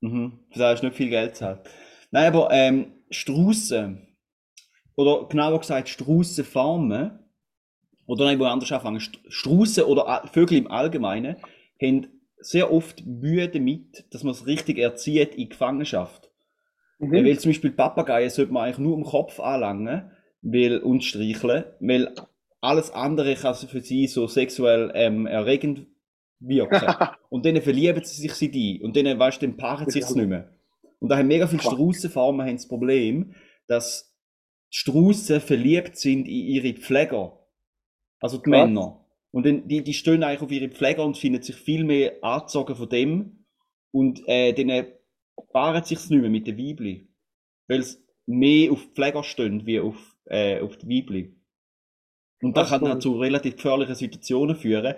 Mhm. 0.00 0.38
Hast 0.58 0.82
du 0.82 0.86
nicht 0.86 0.96
viel 0.96 1.08
Geld 1.10 1.36
zahlt. 1.36 1.68
Nein, 2.10 2.26
aber 2.32 2.48
ähm, 2.50 2.92
Straußen, 3.10 4.06
oder 4.96 5.26
genauer 5.28 5.60
gesagt 5.60 5.88
Straußenfarmen, 5.88 7.18
oder 8.06 8.24
nein, 8.24 8.38
wo 8.38 8.44
anders 8.44 8.70
anfangen, 8.72 8.98
St- 9.00 9.18
Straußen 9.28 9.84
oder 9.84 10.26
Vögel 10.32 10.58
im 10.58 10.70
Allgemeinen, 10.70 11.36
haben 11.82 12.23
sehr 12.44 12.72
oft 12.72 13.04
Mühe 13.06 13.48
damit, 13.48 14.04
dass 14.10 14.22
man 14.22 14.32
es 14.32 14.46
richtig 14.46 14.78
erzieht 14.78 15.34
in 15.34 15.48
Gefangenschaft. 15.48 16.30
Mhm. 16.98 17.12
Weil 17.12 17.38
zum 17.38 17.50
Beispiel 17.50 17.72
Papageien 17.72 18.30
sollte 18.30 18.52
man 18.52 18.64
eigentlich 18.64 18.78
nur 18.78 18.96
am 18.96 19.04
Kopf 19.04 19.40
anlangen 19.40 20.10
weil, 20.42 20.78
und 20.78 21.02
streicheln, 21.02 21.64
weil 21.80 22.14
alles 22.60 22.90
andere 22.90 23.34
kann 23.34 23.54
für 23.54 23.80
sie 23.80 24.06
so 24.06 24.26
sexuell 24.26 24.90
ähm, 24.94 25.26
erregend 25.26 25.86
wirken. 26.40 26.94
und 27.30 27.46
dann 27.46 27.60
verlieben 27.60 28.04
sie 28.04 28.28
sich 28.28 28.42
in 28.42 28.52
die 28.52 28.82
und 28.82 28.96
dann, 28.96 29.18
weißt 29.18 29.42
du, 29.42 29.46
dann 29.46 29.56
paaren 29.56 29.88
sie 29.88 30.02
sich 30.02 30.14
nicht 30.14 30.28
mehr. 30.28 30.50
Und 31.00 31.10
da 31.10 31.18
haben 31.18 31.28
mega 31.28 31.46
viele. 31.46 31.62
Straußenfarmen 31.62 32.46
haben 32.46 32.56
das 32.56 32.68
Problem, 32.68 33.34
dass 33.66 34.14
die 34.72 34.78
Straußen 34.78 35.40
verliebt 35.40 35.96
sind 35.96 36.26
in 36.26 36.46
ihre 36.46 36.72
Pfleger. 36.74 37.38
Also 38.20 38.38
die 38.38 38.50
Krass. 38.50 38.66
Männer. 38.66 39.03
Und 39.34 39.46
dann, 39.46 39.66
die, 39.66 39.82
die 39.82 39.94
stehen 39.94 40.22
eigentlich 40.22 40.42
auf 40.42 40.52
ihre 40.52 40.68
Pfleger 40.68 41.04
und 41.04 41.18
finden 41.18 41.42
sich 41.42 41.56
viel 41.56 41.82
mehr 41.82 42.22
angezogen 42.22 42.76
von 42.76 42.88
dem. 42.88 43.44
Und 43.90 44.22
äh, 44.28 44.52
dann 44.52 44.86
paaren 45.52 45.82
sich 45.82 45.98
nicht 46.08 46.20
mehr 46.20 46.30
mit 46.30 46.46
den 46.46 46.56
Weibli. 46.56 47.08
Weil 47.66 47.80
es 47.80 48.00
mehr 48.26 48.70
auf 48.70 48.82
die 48.82 48.92
Pfleger 48.94 49.24
stehen, 49.24 49.66
wie 49.66 49.80
auf, 49.80 49.96
äh, 50.26 50.60
auf 50.60 50.76
die 50.76 50.86
Weibli. 50.88 51.34
Und 52.42 52.56
das 52.56 52.68
Ach 52.68 52.78
kann 52.78 52.84
dann 52.88 53.00
zu 53.00 53.18
relativ 53.18 53.56
gefährlichen 53.56 53.96
Situationen 53.96 54.54
führen, 54.54 54.94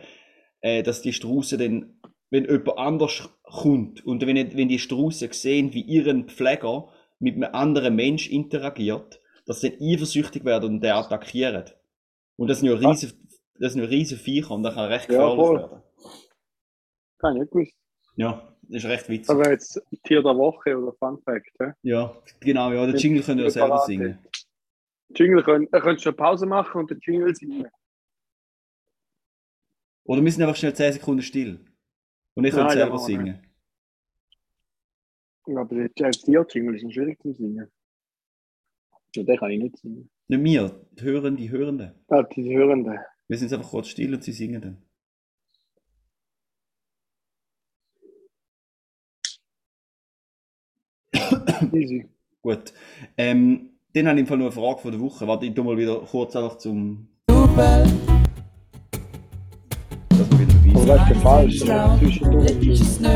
äh, 0.61 0.83
dass 0.83 1.01
die 1.01 1.14
Straußen 1.14 1.59
dann, 1.59 1.99
wenn 2.29 2.44
jemand 2.44 2.77
anders 2.77 3.31
kommt 3.42 4.05
und 4.05 4.27
wenn, 4.27 4.55
wenn 4.55 4.68
die 4.68 4.79
Straußen 4.79 5.33
sehen, 5.33 5.72
wie 5.72 5.81
ihren 5.81 6.29
Pfleger 6.29 6.90
mit 7.18 7.37
einem 7.37 7.55
anderen 7.55 7.96
Mensch 7.96 8.29
interagiert, 8.29 9.18
dass 9.46 9.62
sie 9.62 9.70
dann 9.70 9.81
eifersüchtig 9.81 10.44
werden 10.44 10.75
und 10.75 10.81
den 10.83 10.92
attackieren. 10.92 11.64
Und 12.37 12.49
das 12.49 12.61
sind 12.61 12.68
ja 12.68 12.75
riesige, 12.75 13.14
das 13.59 13.73
sind 13.73 13.83
ja 13.83 13.88
riesige 13.88 14.21
Viecher 14.21 14.53
und 14.53 14.62
das 14.62 14.75
kann 14.75 14.88
recht 14.88 15.09
Ja, 15.11 15.16
gefährlich 15.19 15.37
voll. 15.47 15.59
werden. 15.61 15.83
Keine 17.19 17.38
nicht 17.40 17.51
gewusst. 17.53 17.77
Ja, 18.16 18.57
das 18.62 18.85
ist 18.85 18.90
recht 18.90 19.09
witzig. 19.09 19.37
Wäre 19.37 19.51
jetzt 19.51 19.81
Tier 20.05 20.23
der 20.23 20.37
Woche 20.37 20.77
oder 20.77 20.92
Fun 20.95 21.19
Fact. 21.23 21.51
Ja, 21.83 22.14
genau, 22.40 22.73
ja, 22.73 22.87
den 22.87 22.97
Jingle 22.97 23.23
können 23.23 23.38
wir 23.38 23.45
ja 23.45 23.51
selber 23.51 23.79
singen. 23.87 24.19
Jingle 25.11 25.42
können, 25.42 25.69
ihr 25.73 25.81
könnt 25.81 26.01
schon 26.01 26.16
Pause 26.16 26.47
machen 26.47 26.81
und 26.81 26.90
den 26.90 26.99
Jingle 27.01 27.35
singen. 27.35 27.69
Oder 30.05 30.23
wir 30.23 30.33
sind 30.33 30.42
einfach 30.42 30.57
schnell 30.57 30.75
10 30.75 30.95
Sekunden 30.95 31.23
still. 31.23 31.64
Und 32.35 32.45
ich 32.45 32.53
kann 32.53 32.66
ja, 32.66 32.71
selber 32.71 32.99
singen. 32.99 33.42
Ja, 35.47 35.61
Aber 35.61 35.75
der 35.75 35.90
James 35.97 36.23
Deere 36.23 36.47
Jingle 36.49 36.77
ist 36.77 36.92
schwierig 36.92 37.21
zu 37.21 37.33
singen. 37.33 37.71
Ja, 39.14 39.23
den 39.23 39.37
kann 39.38 39.51
ich 39.51 39.62
nicht 39.62 39.79
singen. 39.79 40.11
Nicht 40.29 40.40
mir, 40.42 40.87
die 40.92 41.03
Hörenden, 41.05 41.37
die 41.37 41.51
Hörenden. 41.51 41.92
Ah, 42.09 42.23
die 42.23 42.57
Hörenden. 42.57 42.99
Wir 43.29 43.39
sind 43.39 43.53
einfach 43.53 43.71
kurz 43.71 43.89
still 43.89 44.15
und 44.15 44.23
sie 44.25 44.33
singen 44.33 44.61
dann. 44.62 44.83
Easy. 51.73 52.07
Gut. 52.43 52.73
Ähm, 53.17 53.71
dann 53.95 54.07
habe 54.09 54.17
ich 54.19 54.21
im 54.23 54.27
Fall 54.27 54.37
noch 54.39 54.47
eine 54.47 54.53
Frage 54.53 54.79
von 54.81 54.93
der 54.93 55.01
Woche. 55.01 55.27
Warte, 55.27 55.47
ich 55.47 55.55
tu 55.55 55.65
mal 55.65 55.77
wieder 55.77 55.97
kurz 56.01 56.37
einfach 56.37 56.59
zum. 56.59 57.09
Double, 57.27 57.85
Dass 60.11 60.31
wir 60.31 60.39
wieder 60.39 60.53
dabei 60.53 60.71
Aber 60.71 60.79
sind. 60.81 60.89
das 60.89 61.11
ist 61.11 61.23
falsch. 61.23 61.55
Ist 61.55 61.67
zwischendurch. 61.99 62.69
ist 62.69 63.01
nicht 63.01 63.11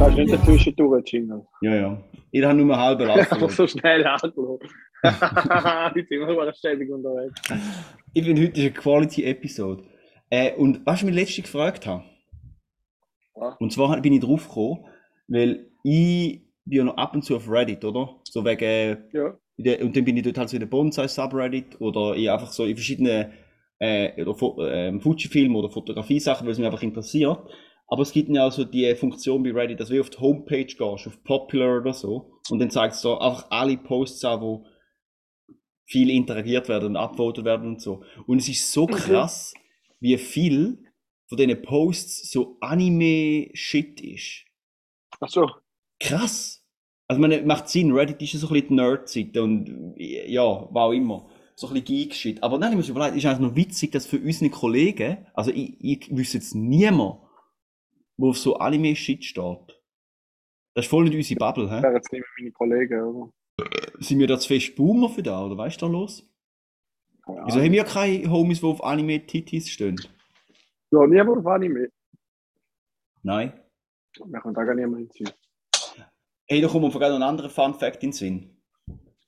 der 0.00 0.26
mit 0.26 0.44
Zwischendurch-Jingle. 0.44 1.46
Ja, 1.62 1.74
ja. 1.74 2.02
Ich 2.30 2.44
habe 2.44 2.54
nur 2.54 2.74
einen 2.74 2.82
halben 2.82 3.06
Lauf. 3.40 3.52
so 3.54 3.66
schnell 3.66 4.04
angelassen. 4.06 4.58
Heute 5.02 6.06
sind 6.08 6.20
wir 6.20 6.28
aber 6.28 6.52
ständig 6.52 6.90
unterwegs. 6.90 7.40
Ich 8.14 8.24
finde, 8.24 8.42
heute 8.42 8.52
ist 8.52 8.66
eine 8.66 8.70
Quality-Episode. 8.72 9.84
Äh, 10.30 10.54
und 10.56 10.80
was 10.84 11.00
ich 11.00 11.06
mich 11.06 11.14
letztens 11.14 11.44
gefragt 11.46 11.86
habe, 11.86 12.04
Ja. 13.36 13.56
und 13.60 13.72
zwar 13.72 14.00
bin 14.00 14.12
ich 14.12 14.20
drauf 14.20 14.48
gekommen, 14.48 14.84
weil 15.28 15.70
ich 15.84 16.42
bin 16.64 16.78
ja 16.78 16.84
noch 16.84 16.96
ab 16.96 17.14
und 17.14 17.22
zu 17.24 17.36
auf 17.36 17.48
Reddit, 17.50 17.84
oder? 17.84 18.16
So 18.24 18.44
wegen, 18.44 18.98
Ja. 19.12 19.34
und 19.84 19.96
dann 19.96 20.04
bin 20.04 20.16
ich 20.16 20.22
dort 20.24 20.38
halt 20.38 20.48
so 20.48 20.56
in 20.56 20.60
der 20.60 20.66
Bonsai-Subreddit 20.66 21.80
oder 21.80 22.16
ich 22.16 22.30
einfach 22.30 22.50
so 22.52 22.64
in 22.64 22.76
verschiedenen 22.76 23.32
äh, 23.80 24.20
oder 24.24 24.34
ähm, 24.72 25.00
Fujifilm 25.00 25.54
oder 25.54 25.70
Fotografie-Sachen, 25.70 26.44
weil 26.46 26.52
es 26.52 26.58
mich 26.58 26.66
einfach 26.66 26.82
interessiert. 26.82 27.38
Aber 27.86 28.02
es 28.02 28.12
gibt 28.12 28.28
ja 28.28 28.46
auch 28.46 28.52
so 28.52 28.64
die 28.64 28.92
Funktion 28.96 29.42
bei 29.42 29.52
Reddit, 29.52 29.80
dass 29.80 29.88
du 29.88 29.98
auf 30.00 30.10
die 30.10 30.18
Homepage 30.18 30.64
gehst, 30.66 30.78
auf 31.06 31.22
Popular 31.24 31.78
oder 31.80 31.94
so, 31.94 32.32
und 32.50 32.58
dann 32.58 32.70
zeigt 32.70 32.94
es 32.94 33.02
da 33.02 33.16
einfach 33.16 33.46
alle 33.50 33.76
Posts 33.78 34.24
an, 34.26 34.40
wo 34.42 34.66
viel 35.88 36.10
interagiert 36.10 36.68
werden 36.68 36.90
und 36.90 36.96
upvoted 36.96 37.44
werden 37.44 37.66
und 37.68 37.80
so. 37.80 38.04
Und 38.26 38.38
es 38.38 38.48
ist 38.48 38.70
so 38.70 38.86
krass, 38.86 39.54
wie 40.00 40.16
viel 40.18 40.84
von 41.26 41.38
diesen 41.38 41.62
Posts 41.62 42.30
so 42.30 42.58
Anime-Shit 42.60 44.00
ist. 44.02 44.44
Ach 45.20 45.28
so. 45.28 45.50
Krass! 45.98 46.62
Also, 47.08 47.20
man 47.20 47.46
macht 47.46 47.68
Sinn, 47.70 47.92
Reddit 47.92 48.20
ist 48.20 48.34
ja 48.34 48.38
so 48.38 48.48
ein 48.48 48.52
bisschen 48.52 48.68
die 48.68 48.74
Nerd-Seite 48.74 49.42
und 49.42 49.94
ja, 49.96 50.68
was 50.70 50.82
auch 50.82 50.92
immer. 50.92 51.30
So 51.56 51.68
ein 51.68 51.72
bisschen 51.72 51.86
Geek-Shit. 51.86 52.42
Aber 52.42 52.60
habe 52.60 52.78
ich 52.78 52.86
mir 52.86 52.90
überlegt, 52.90 53.16
ist 53.16 53.24
eigentlich 53.24 53.48
noch 53.48 53.56
witzig, 53.56 53.90
dass 53.92 54.06
für 54.06 54.18
unsere 54.20 54.50
Kollegen, 54.50 55.26
also 55.32 55.50
ich, 55.50 55.74
ich 55.80 56.14
wüsste 56.14 56.36
jetzt 56.36 56.54
niemand, 56.54 57.20
wo 58.18 58.30
auf 58.30 58.38
so 58.38 58.56
Anime-Shit 58.58 59.24
steht. 59.24 59.80
Das 60.74 60.84
ist 60.84 60.90
voll 60.90 61.04
nicht 61.04 61.16
unsere 61.16 61.38
Bubble, 61.38 61.64
Das 61.64 61.78
hä? 61.78 61.82
wären 61.82 61.94
jetzt 61.96 62.12
nicht 62.12 62.20
mehr 62.20 62.28
meine 62.38 62.52
Kollegen, 62.52 63.00
oder? 63.02 63.32
Sind 64.00 64.18
wir 64.18 64.26
da 64.26 64.38
zu 64.38 64.48
fest 64.48 64.76
Boomer 64.76 65.08
für 65.08 65.22
da, 65.22 65.44
oder 65.44 65.56
weißt 65.56 65.80
du 65.80 65.86
da 65.86 65.92
los? 65.92 66.24
Keine 67.24 67.46
Wieso 67.46 67.60
haben 67.60 67.72
wir 67.72 67.84
keine 67.84 68.30
Homies, 68.30 68.60
die 68.60 68.66
auf 68.66 68.82
Anime-Titties 68.82 69.68
stehen? 69.68 70.00
Ja, 70.90 71.06
niemand 71.06 71.38
auf 71.38 71.46
Anime. 71.46 71.88
Nein. 73.22 73.52
Mir 74.24 74.40
kommt 74.40 74.56
da 74.56 74.64
gar 74.64 74.74
niemand 74.74 75.12
hin. 75.14 75.28
Hey, 76.46 76.62
da 76.62 76.68
kommt 76.68 76.84
mir 76.84 76.90
gerade 76.90 77.12
noch 77.12 77.20
ein 77.20 77.28
anderer 77.28 77.50
Fun-Fact 77.50 78.02
in 78.02 78.10
den 78.10 78.12
Sinn. 78.12 78.58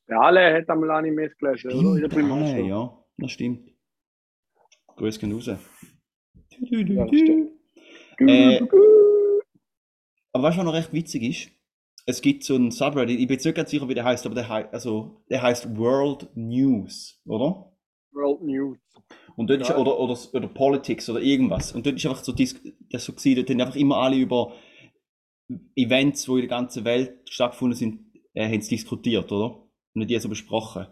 Ja, 0.08 0.20
alle 0.20 0.54
hat 0.54 0.68
einmal 0.70 0.90
Animes 0.90 1.36
gelesen, 1.36 1.70
oder? 1.72 1.98
Stimmt, 1.98 2.14
Primarschule. 2.14 2.62
ah, 2.62 2.66
ja, 2.66 3.04
das 3.18 3.30
stimmt. 3.30 3.70
Grüß 4.96 5.18
gehen 5.18 5.32
raus. 5.32 5.46
Ja, 5.46 5.58
das 7.06 7.18
stimmt. 7.18 7.52
Äh, 8.18 8.60
aber 10.32 10.44
weißt 10.44 10.56
du, 10.56 10.60
was 10.60 10.64
noch 10.64 10.74
recht 10.74 10.92
witzig 10.92 11.22
ist? 11.22 11.59
Es 12.06 12.22
gibt 12.22 12.44
so 12.44 12.54
einen 12.54 12.70
Subreddit, 12.70 13.20
ich 13.20 13.26
bin 13.26 13.34
jetzt 13.34 13.44
nicht 13.44 13.54
ganz 13.54 13.70
sicher, 13.70 13.88
wie 13.88 13.94
der 13.94 14.04
heißt, 14.04 14.26
aber 14.26 14.34
der, 14.34 14.48
hei 14.48 14.70
also, 14.72 15.22
der 15.30 15.42
heißt 15.42 15.76
World 15.76 16.28
News, 16.34 17.20
oder? 17.26 17.72
World 18.12 18.42
News. 18.42 18.78
Und 19.36 19.48
dort 19.48 19.60
ist, 19.62 19.68
Ja. 19.68 19.76
oder, 19.76 19.98
oder, 19.98 20.18
oder 20.32 20.48
Politics 20.48 21.08
oder 21.08 21.20
irgendwas. 21.20 21.72
Und 21.72 21.86
dort 21.86 21.96
ist 21.96 22.06
einfach 22.06 22.22
so, 22.24 22.32
das 22.32 22.54
so 23.04 23.12
gewesen, 23.12 23.36
dort 23.36 23.50
haben 23.50 23.60
einfach 23.60 23.76
immer 23.76 23.98
alle 23.98 24.16
über 24.16 24.52
Events, 25.76 26.24
die 26.24 26.32
in 26.32 26.38
der 26.38 26.48
ganzen 26.48 26.84
Welt 26.84 27.28
stattgefunden 27.28 27.76
sind, 27.76 28.00
äh, 28.34 28.46
haben 28.46 28.60
sie 28.60 28.76
diskutiert, 28.76 29.30
oder? 29.32 29.62
Und 29.94 30.08
die 30.08 30.18
so 30.18 30.28
besprochen. 30.28 30.86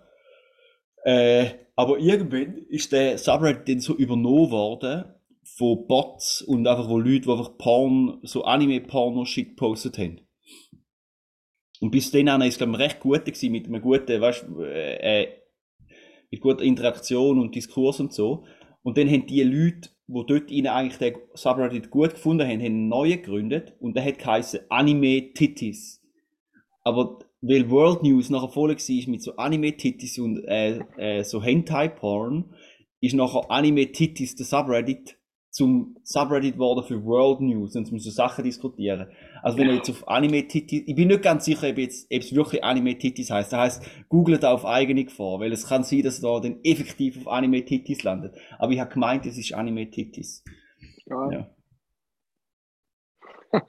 Äh, 1.05 1.51
aber 1.77 1.99
irgendwann 1.99 2.59
ist 2.69 2.93
der 2.93 3.19
Subreddit 3.19 3.69
dann 3.69 3.81
so 3.81 3.95
übernommen 3.97 4.51
worden 4.51 5.05
von 5.45 5.87
Bots 5.87 6.43
und 6.43 6.67
einfach 6.67 6.89
wo 6.89 6.99
Leute, 6.99 7.21
die 7.21 7.31
einfach 7.31 7.57
Porn, 7.57 8.19
so 8.23 8.45
Anime-Porno-Shit 8.45 9.51
gepostet 9.51 9.99
haben. 9.99 10.21
Und 11.81 11.91
bis 11.91 12.11
dann 12.11 12.43
ist 12.43 12.55
es, 12.55 12.59
glaube 12.59 12.73
ich, 12.73 12.79
recht 12.79 13.01
gut 13.01 13.25
gewesen, 13.25 13.53
mit 13.53 13.67
einem 13.67 13.81
guten, 13.81 14.21
weißt 14.21 14.47
äh, 14.61 15.23
äh, 15.23 15.29
mit 16.31 16.41
guter 16.41 16.63
Interaktion 16.63 17.39
und 17.39 17.55
Diskurs 17.55 18.01
und 18.01 18.13
so. 18.13 18.45
Und 18.83 18.99
dann 18.99 19.09
haben 19.09 19.27
die 19.27 19.43
Leute, 19.43 19.91
die 20.07 20.25
dort 20.27 20.51
ihnen 20.51 20.69
eigentlich 20.69 20.99
den 20.99 21.15
Subreddit 21.35 21.91
gut 21.91 22.11
gefunden 22.11 22.47
haben, 22.47 22.61
haben 22.61 22.65
einen 22.65 22.89
neuen 22.89 23.23
gegründet 23.23 23.75
und 23.81 23.97
der 23.97 24.05
hat 24.05 24.19
geheißen 24.19 24.61
Anime 24.69 25.33
Titties. 25.35 26.03
Aber 26.83 27.19
weil 27.41 27.71
World 27.71 28.03
News 28.03 28.31
nachher 28.31 28.49
voll 28.49 28.71
war 28.71 29.11
mit 29.11 29.23
so 29.23 29.37
Anime 29.37 29.77
Titties 29.77 30.19
und 30.19 30.45
äh, 30.45 30.81
äh, 30.97 31.23
so 31.23 31.43
Hentai 31.43 31.89
Porn, 31.89 32.55
ist 33.01 33.15
nachher 33.15 33.51
Anime 33.51 33.93
Titties 33.93 34.35
der 34.35 34.47
Subreddit 34.47 35.19
zum 35.51 35.97
Subreddit 36.03 36.55
geworden 36.55 36.85
für 36.87 37.05
World 37.05 37.41
News 37.41 37.77
und 37.77 37.87
zum 37.87 37.99
so 37.99 38.11
Sachen 38.11 38.45
diskutieren. 38.45 39.09
Also 39.49 39.57
wenn 39.61 39.69
ihr 39.69 39.77
jetzt 39.77 39.89
auf 39.89 40.07
Anime 40.07 40.47
Titties, 40.47 40.83
ich 40.87 40.95
bin 40.95 41.09
nicht 41.09 41.23
ganz 41.23 41.47
sicher, 41.47 41.71
ob, 41.71 41.79
jetzt, 41.79 42.05
ob 42.13 42.21
es 42.21 42.35
wirklich 42.35 42.63
Anime 42.63 42.99
Titties 42.99 43.31
heißt. 43.31 43.51
Das 43.51 43.59
heißt, 43.59 43.83
googelt 44.11 44.45
auf 44.45 44.67
eigene 44.67 45.07
Gefahr, 45.07 45.41
weil 45.41 45.51
es 45.55 45.67
kann 45.67 45.85
sein, 45.85 46.03
dass 46.03 46.21
da 46.21 46.39
dann 46.39 46.63
effektiv 46.65 47.17
auf 47.17 47.29
Anime 47.29 47.65
Titties 47.65 48.03
landet. 48.03 48.37
Aber 48.59 48.73
ich 48.73 48.81
habe 48.81 48.93
gemeint, 48.93 49.25
es 49.25 49.39
ist 49.39 49.55
Anime 49.55 49.89
Titties. 49.91 50.45
Ja. 51.07 51.31
Ja. 51.31 51.51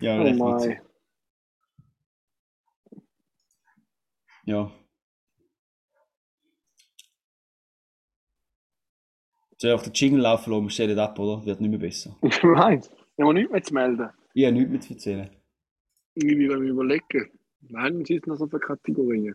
ja, 0.00 0.20
Oh 0.20 0.22
recht 0.22 0.38
mein. 0.38 0.54
witzig. 0.54 0.80
Ja. 4.44 4.70
Soll 9.56 9.70
ich 9.70 9.74
auf 9.74 9.82
den 9.82 9.92
Jingle 9.92 10.20
laufen 10.20 10.52
lassen, 10.52 10.62
wir 10.62 10.70
stellen 10.70 10.98
ab, 11.00 11.18
oder? 11.18 11.44
Wird 11.44 11.60
nicht 11.60 11.70
mehr 11.70 11.80
besser. 11.80 12.16
Ich 12.22 12.40
meins. 12.44 12.88
Ich 13.16 13.22
habe 13.24 13.34
nichts 13.34 13.52
mehr 13.52 13.62
zu 13.62 13.74
melden. 13.74 14.08
Ich 14.34 14.44
habe 14.44 14.54
nichts 14.56 14.70
mehr 14.70 14.80
zu 14.80 14.92
erzählen. 14.94 15.30
Ich 16.14 16.24
will 16.24 16.36
mir 16.58 16.70
überlegen. 16.70 17.30
Nein, 17.68 18.00
was 18.00 18.10
ist 18.10 18.26
noch 18.26 18.36
so 18.36 18.46
für 18.46 18.58
Kategorien? 18.58 19.34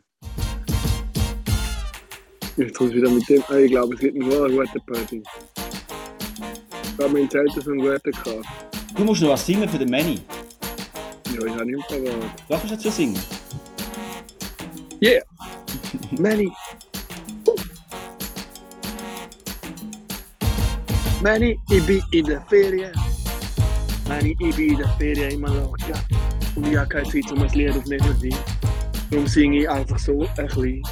Ich 2.58 2.74
tue 2.74 2.88
es 2.88 2.94
wieder 2.94 3.10
mit 3.10 3.28
dem. 3.30 3.42
Ah, 3.48 3.56
Ich 3.58 3.72
glaube, 3.72 3.94
es 3.96 4.00
gibt 4.02 4.18
nur 4.18 4.46
eine 4.46 4.54
gute 4.56 4.80
Party. 4.82 5.24
Ich 6.98 7.04
habe 7.06 7.14
mein 7.14 7.30
Zelt 7.30 7.52
so 7.54 7.72
einen 7.72 7.80
guten 7.80 8.12
gehabt. 8.12 8.46
Du 8.96 9.04
musst 9.06 9.22
noch 9.22 9.30
was 9.30 9.46
singen 9.46 9.68
für 9.70 9.78
den 9.78 9.90
Manny. 9.90 10.20
Ja, 11.34 11.46
ich 11.46 11.54
habe 11.54 11.66
nicht 11.66 11.88
parat. 11.88 12.06
Was 12.50 12.60
kannst 12.60 12.72
du 12.72 12.76
dazu 12.76 12.90
singen? 12.90 13.20
Yeah! 15.02 15.24
Manny! 16.20 16.52
Manny, 21.24 21.58
ich 21.72 21.86
bin 21.86 22.02
in 22.12 22.26
der 22.26 22.42
Ferien. 22.42 22.92
Manny, 24.10 24.36
ich 24.40 24.56
bin 24.56 25.16
in 25.30 25.40
Mallorca. 25.40 25.94
Und 26.56 26.68
ich 26.68 26.76
habe 26.76 26.90
keine 26.90 27.08
Zeit, 27.08 27.32
um 27.32 27.44
ein 27.44 27.50
Lied 27.50 27.78
auf 27.78 27.86
Melodie. 27.86 28.36
Darum 29.12 29.28
singe 29.28 29.60
ich 29.60 29.70
einfach 29.70 30.00
so 30.00 30.26
ein 30.36 30.48
bisschen. 30.48 30.84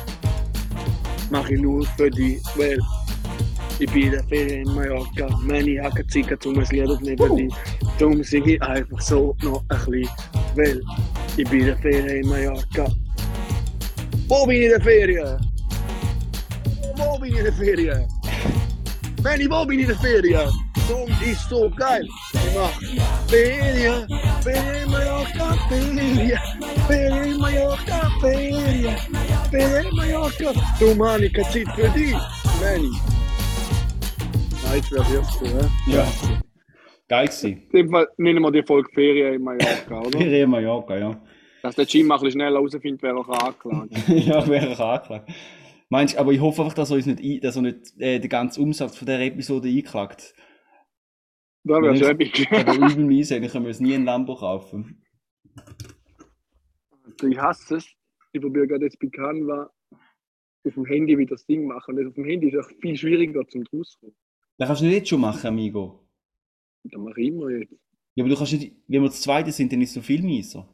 Mache 1.32 1.56
ich 1.56 1.60
nur 1.60 1.84
für 1.98 2.12
dich, 2.12 2.40
weil 2.56 2.78
in 4.30 4.76
Mallorca. 4.76 5.28
Manny, 5.42 5.78
ich 5.78 5.84
habe 5.84 5.96
keine 5.96 6.28
Zeit, 6.28 6.46
um 6.46 6.60
ein 6.60 6.66
Lied 6.70 6.88
auf 6.88 7.02
Melodie. 7.02 7.52
Darum 7.98 8.24
singe 8.24 8.54
ich 8.54 8.62
einfach 8.62 9.02
so 9.02 9.36
noch 9.42 9.64
ein 9.70 9.78
bisschen, 9.78 10.10
weil 10.54 10.82
ich 11.38 11.50
bin 11.50 11.62
in 11.62 11.66
der 11.66 11.78
in 12.18 12.28
Mallorca. 12.28 12.86
Wo 14.28 14.46
bin 14.46 14.58
ich 14.58 14.64
in 14.66 14.70
der 14.70 14.82
Ferien? 14.82 15.38
Wo 16.96 17.18
bin 17.18 17.34
ich 17.34 17.40
in 17.40 17.46
der 17.46 17.54
Ferien? 17.54 18.08
Manny, 19.24 19.50
ich 19.80 19.82
in 19.82 19.88
so 21.50 21.70
geil. 21.72 22.08
Ich 22.48 22.54
Ferien, 23.30 24.08
Ferien 24.42 24.84
in 24.84 24.92
Mallorca, 24.92 25.54
Ferien, 25.68 26.40
Ferien 26.88 27.34
in 27.34 27.38
Mallorca, 27.40 28.10
Ferien, 28.22 28.96
Ferien 29.52 29.86
in 29.86 29.96
Mallorca. 29.96 30.52
Ich 30.80 31.34
keine 31.34 31.48
Zeit 31.50 31.68
für 31.76 31.90
dich. 31.90 32.14
Manny. 32.62 32.92
Nein, 34.64 34.76
jetzt 34.76 34.92
wär's 34.94 35.12
erst 35.12 35.34
so, 35.34 35.46
hä? 35.46 35.68
Ja. 35.88 36.08
Geil 37.10 37.28
gewesen. 37.28 37.64
In 37.74 38.06
nennen 38.18 38.42
wir 38.42 38.52
die 38.52 38.64
Folge 38.64 38.90
Ferien 38.94 39.34
in 39.34 39.44
Mallorca, 39.44 40.00
oder? 40.00 40.18
Ferien 40.18 40.50
Mallorca, 40.50 40.98
ja. 40.98 41.22
Dass 41.62 41.76
der 41.76 41.86
Jim 41.86 42.08
mal 42.08 42.16
ein 42.16 42.22
bisschen 42.22 42.40
schneller 42.40 42.60
herausfindet, 42.60 43.04
wer 43.04 43.18
auch 43.18 43.28
angeklagt 43.28 43.92
ja, 44.08 44.48
wäre 44.48 44.72
ich 44.72 44.80
angeklagt. 44.80 45.30
Meinst 45.90 46.16
du, 46.16 46.20
aber 46.20 46.32
ich 46.32 46.40
hoffe 46.40 46.62
einfach, 46.62 46.76
dass 46.76 46.92
er 46.92 46.96
uns 46.96 47.08
nicht, 47.08 47.44
dass 47.44 47.58
er 47.58 47.62
nicht 47.64 48.00
äh, 48.00 48.20
den 48.20 48.30
ganzen 48.30 48.64
Umsatz 48.64 48.96
von 48.96 49.06
dieser 49.06 49.20
Episode 49.20 49.68
einklagt. 49.68 50.34
Da 51.68 51.82
wäre 51.82 52.10
epic. 52.10 52.48
Aber 52.52 52.74
übel 52.74 53.06
mies, 53.06 53.32
eigentlich 53.32 53.52
können 53.52 53.76
nie 53.80 53.96
ein 53.96 54.06
Lambo 54.06 54.36
kaufen. 54.36 55.04
Ich 57.22 57.38
hasse 57.38 57.78
es. 57.78 57.88
Ich 58.32 58.42
probiere 58.42 58.68
gerade 58.68 58.86
jetzt 58.86 59.00
bei 59.00 59.08
Canva 59.08 59.72
auf 59.92 60.74
dem 60.74 60.86
Handy 60.86 61.18
wieder 61.18 61.36
das 61.36 61.46
Ding 61.46 61.66
machen. 61.66 61.92
Und 61.92 61.98
das 61.98 62.08
auf 62.08 62.16
dem 62.16 62.26
Handy 62.26 62.50
ist 62.50 62.58
auch 62.58 62.70
viel 62.82 62.96
schwieriger 62.96 63.48
zum 63.48 63.64
rauskommen. 63.74 64.16
Das 64.58 64.68
kannst 64.68 64.82
du 64.82 64.86
nicht 64.86 64.96
jetzt 64.96 65.10
schon 65.10 65.22
machen, 65.22 65.48
Amigo. 65.48 66.08
Das 66.84 67.02
mache 67.02 67.22
ich 67.22 67.28
immer 67.28 67.50
jetzt. 67.50 67.74
Ja, 68.16 68.24
aber 68.24 68.30
du 68.30 68.38
kannst 68.38 68.54
nicht, 68.54 68.76
wenn 68.88 69.04
wir 69.04 69.12
zu 69.12 69.22
zweit 69.22 69.52
sind, 69.54 69.72
dann 69.72 69.82
ist 69.82 69.90
es 69.90 69.96
so 69.96 70.02
viel 70.02 70.22
mieser. 70.24 70.68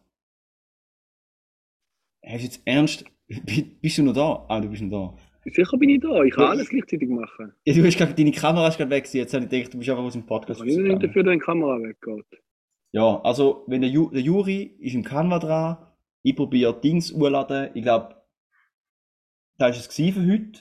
Hast 2.26 2.40
du 2.40 2.44
jetzt 2.46 2.62
ernst? 2.66 3.06
Bist 3.82 3.98
du 3.98 4.04
noch 4.04 4.14
da? 4.14 4.46
Ah, 4.48 4.62
du 4.62 4.70
bist 4.70 4.82
noch 4.82 5.18
da. 5.18 5.33
Sicher 5.46 5.78
bin 5.78 5.90
ich 5.90 6.00
da, 6.00 6.24
ich 6.24 6.34
kann 6.34 6.46
alles 6.46 6.70
gleichzeitig 6.70 7.10
machen. 7.10 7.54
Ja, 7.66 7.74
du 7.74 7.86
hast 7.86 7.98
gerade, 7.98 8.14
deine 8.14 8.32
Kamera 8.32 8.68
ist 8.68 8.78
gerade 8.78 8.92
weg. 8.92 9.14
Jetzt 9.14 9.34
habe 9.34 9.44
ich 9.44 9.50
gedacht, 9.50 9.74
du 9.74 9.78
bist 9.78 9.90
einfach 9.90 10.04
aus 10.04 10.14
dem 10.14 10.26
Podcast 10.26 10.62
ich 10.62 10.66
nicht 10.66 10.78
rausgegangen. 10.78 11.08
dafür, 11.08 11.24
dass 11.24 11.34
die 11.34 11.40
Kamera 11.40 11.80
weggeht. 11.82 12.42
Ja, 12.94 13.22
also, 13.22 13.64
wenn 13.68 13.82
der, 13.82 13.90
Ju 13.90 14.10
der 14.12 14.22
Juri 14.22 14.76
ist 14.80 14.94
im 14.94 15.04
Canva 15.04 15.40
dran, 15.40 15.78
ich 16.22 16.36
probiere 16.36 16.80
Dings 16.80 17.14
hochladen. 17.14 17.72
Ich 17.74 17.84
glaube, 17.84 18.16
das 19.58 19.76
war 19.76 20.06
es 20.06 20.16
für 20.16 20.32
heute. 20.32 20.60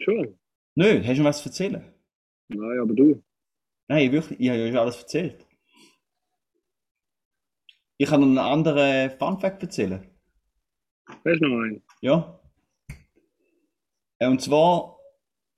Schon. 0.00 0.38
Nö, 0.74 1.02
hast 1.04 1.16
du 1.18 1.22
noch 1.22 1.28
was 1.28 1.42
zu 1.42 1.48
erzählen? 1.48 1.84
Nein, 2.48 2.78
aber 2.80 2.94
du. 2.94 3.22
Nein, 3.88 4.10
wirklich, 4.12 4.40
ich 4.40 4.48
habe 4.48 4.58
ja 4.58 4.68
schon 4.68 4.78
alles 4.78 5.00
erzählt. 5.00 5.46
Ich 7.98 8.08
kann 8.08 8.20
noch 8.20 8.26
einen 8.26 8.38
anderen 8.38 9.10
Funfact 9.18 9.62
erzählen. 9.62 10.06
Hast 11.06 11.40
du 11.40 11.48
noch 11.48 11.62
einen? 11.62 11.82
Ja. 12.00 12.35
Äh, 14.18 14.28
Und 14.28 14.40
zwar 14.40 14.98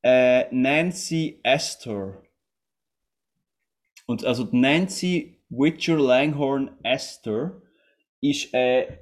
äh, 0.02 0.52
Nancy 0.54 1.40
Astor. 1.44 2.22
Und 4.06 4.24
also 4.24 4.48
Nancy 4.52 5.42
Witcher 5.50 5.98
Langhorn 5.98 6.76
Astor 6.82 7.62
ist 8.20 8.54
eine 8.54 8.98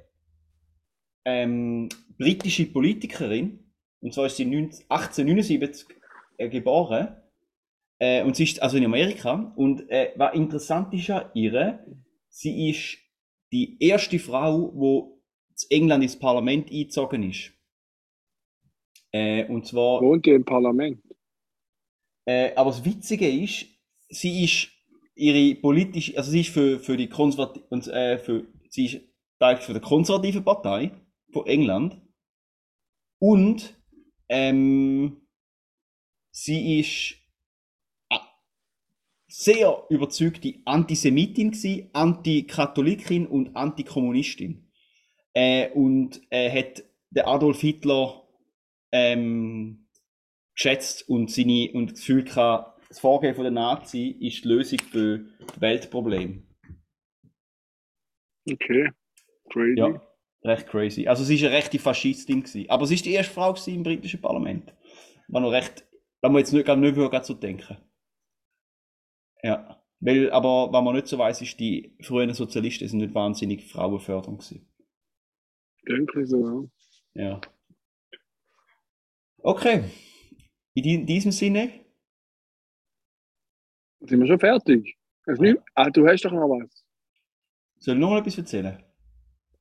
ähm, 1.25 1.89
britische 2.17 2.65
Politikerin. 2.65 3.73
Und 3.99 4.13
zwar 4.13 4.27
ist 4.27 4.37
sie 4.37 4.45
19 4.45 4.85
1879 4.89 5.87
äh, 6.37 6.49
geboren. 6.49 7.17
Äh, 7.99 8.23
und 8.23 8.35
sie 8.35 8.43
ist 8.43 8.61
also 8.61 8.77
in 8.77 8.85
Amerika. 8.85 9.53
Und 9.55 9.89
äh, 9.89 10.13
was 10.15 10.35
interessant 10.35 10.93
ist 10.93 11.09
an 11.09 11.29
ihr, 11.33 11.85
sie 12.29 12.69
ist 12.69 12.97
die 13.51 13.77
erste 13.79 14.19
Frau, 14.19 14.71
die 14.71 15.65
in 15.69 15.83
England 15.83 16.03
ins 16.03 16.19
Parlament 16.19 16.69
eingezogen 16.69 17.23
ist. 17.29 17.56
Äh, 19.11 19.45
und 19.45 19.65
zwar, 19.65 20.01
Wohnt 20.01 20.27
ihr 20.27 20.35
im 20.35 20.45
Parlament? 20.45 21.01
äh, 22.25 22.53
aber 22.55 22.71
das 22.71 22.83
Witzige 22.83 23.29
ist, 23.29 23.65
sie 24.09 24.43
ist 24.43 24.69
ihre 25.15 25.55
politische, 25.55 26.17
also 26.17 26.31
sie 26.31 26.41
ist 26.41 26.49
für, 26.49 26.79
für 26.79 26.97
die 26.97 27.09
konservative, 27.09 27.91
äh, 27.91 28.17
für, 28.17 28.45
sie 28.69 28.85
ist 28.85 29.01
Teil 29.39 29.57
für 29.57 29.73
die 29.73 29.79
konservative 29.79 30.41
Partei 30.41 30.91
von 31.31 31.45
England 31.45 32.01
und 33.19 33.75
ähm, 34.29 35.21
sie 36.31 36.79
ist 36.79 37.15
äh, 38.09 38.17
sehr 39.27 39.85
überzeugte 39.89 40.55
Antisemitin 40.65 41.51
gsi, 41.51 41.89
Antikatholikin 41.93 43.27
und 43.27 43.55
Antikommunistin. 43.55 44.71
Äh, 45.33 45.69
und 45.71 46.21
äh, 46.31 46.49
hat 46.49 46.83
den 47.11 47.25
Adolf 47.25 47.61
Hitler 47.61 48.26
ähm, 48.91 49.87
geschätzt 50.55 51.07
und 51.07 51.31
seine 51.31 51.71
und 51.73 51.91
das 51.91 51.99
Gefühl 51.99 52.23
gehabt, 52.23 52.81
das 52.89 52.99
Vorgehen 52.99 53.35
von 53.35 53.43
der 53.43 53.51
Nazi 53.51 54.17
ist 54.19 54.43
die 54.43 54.47
Lösung 54.47 54.79
für 54.79 55.19
das 55.45 55.61
Weltproblem. 55.61 56.47
Okay. 58.49 58.91
Crazy. 59.49 59.79
Ja, 59.79 60.01
recht 60.43 60.67
crazy. 60.67 61.07
Also 61.07 61.23
sie 61.23 61.35
ist 61.35 61.43
eine 61.43 61.53
rechte 61.53 61.79
Faschistin 61.79 62.43
gewesen. 62.43 62.69
Aber 62.69 62.85
sie 62.85 62.95
ist 62.95 63.05
die 63.05 63.13
erste 63.13 63.33
Frau 63.33 63.55
im 63.67 63.83
britischen 63.83 64.21
Parlament. 64.21 64.73
War 65.27 65.41
noch 65.41 65.51
recht, 65.51 65.85
da 66.21 66.29
man 66.29 66.39
jetzt 66.39 66.53
nicht, 66.53 66.67
nicht 66.67 66.95
gerade 66.95 67.25
so 67.25 67.33
denken. 67.33 67.77
Ja. 69.43 69.81
Weil, 69.99 70.31
aber 70.31 70.71
was 70.71 70.83
man 70.83 70.95
nicht 70.95 71.07
so 71.07 71.17
weiß, 71.17 71.41
ist, 71.41 71.59
die 71.59 71.97
früheren 72.01 72.33
Sozialisten 72.33 72.87
sind 72.87 72.99
nicht 72.99 73.15
wahnsinnig 73.15 73.65
frauenfördernd 73.65 74.39
gewesen. 74.39 74.71
Denke 75.87 76.21
ich 76.21 76.29
so, 76.29 76.69
ja. 77.13 77.23
Ja. 77.23 77.41
Okay. 79.47 79.77
In 80.75 80.83
di- 80.83 81.05
diesem 81.05 81.31
Sinne, 81.31 81.85
Sind 84.01 84.19
wir 84.19 84.27
schon 84.27 84.39
fertig? 84.39 84.97
Nicht, 85.25 85.57
ah, 85.73 85.89
du 85.89 86.05
hast 86.07 86.23
doch 86.25 86.31
noch 86.31 86.47
was. 86.49 86.83
soll 87.79 87.95
ich 87.95 87.99
noch 88.01 88.09
mal 88.09 88.19
etwas 88.19 88.37
erzählen? 88.37 88.83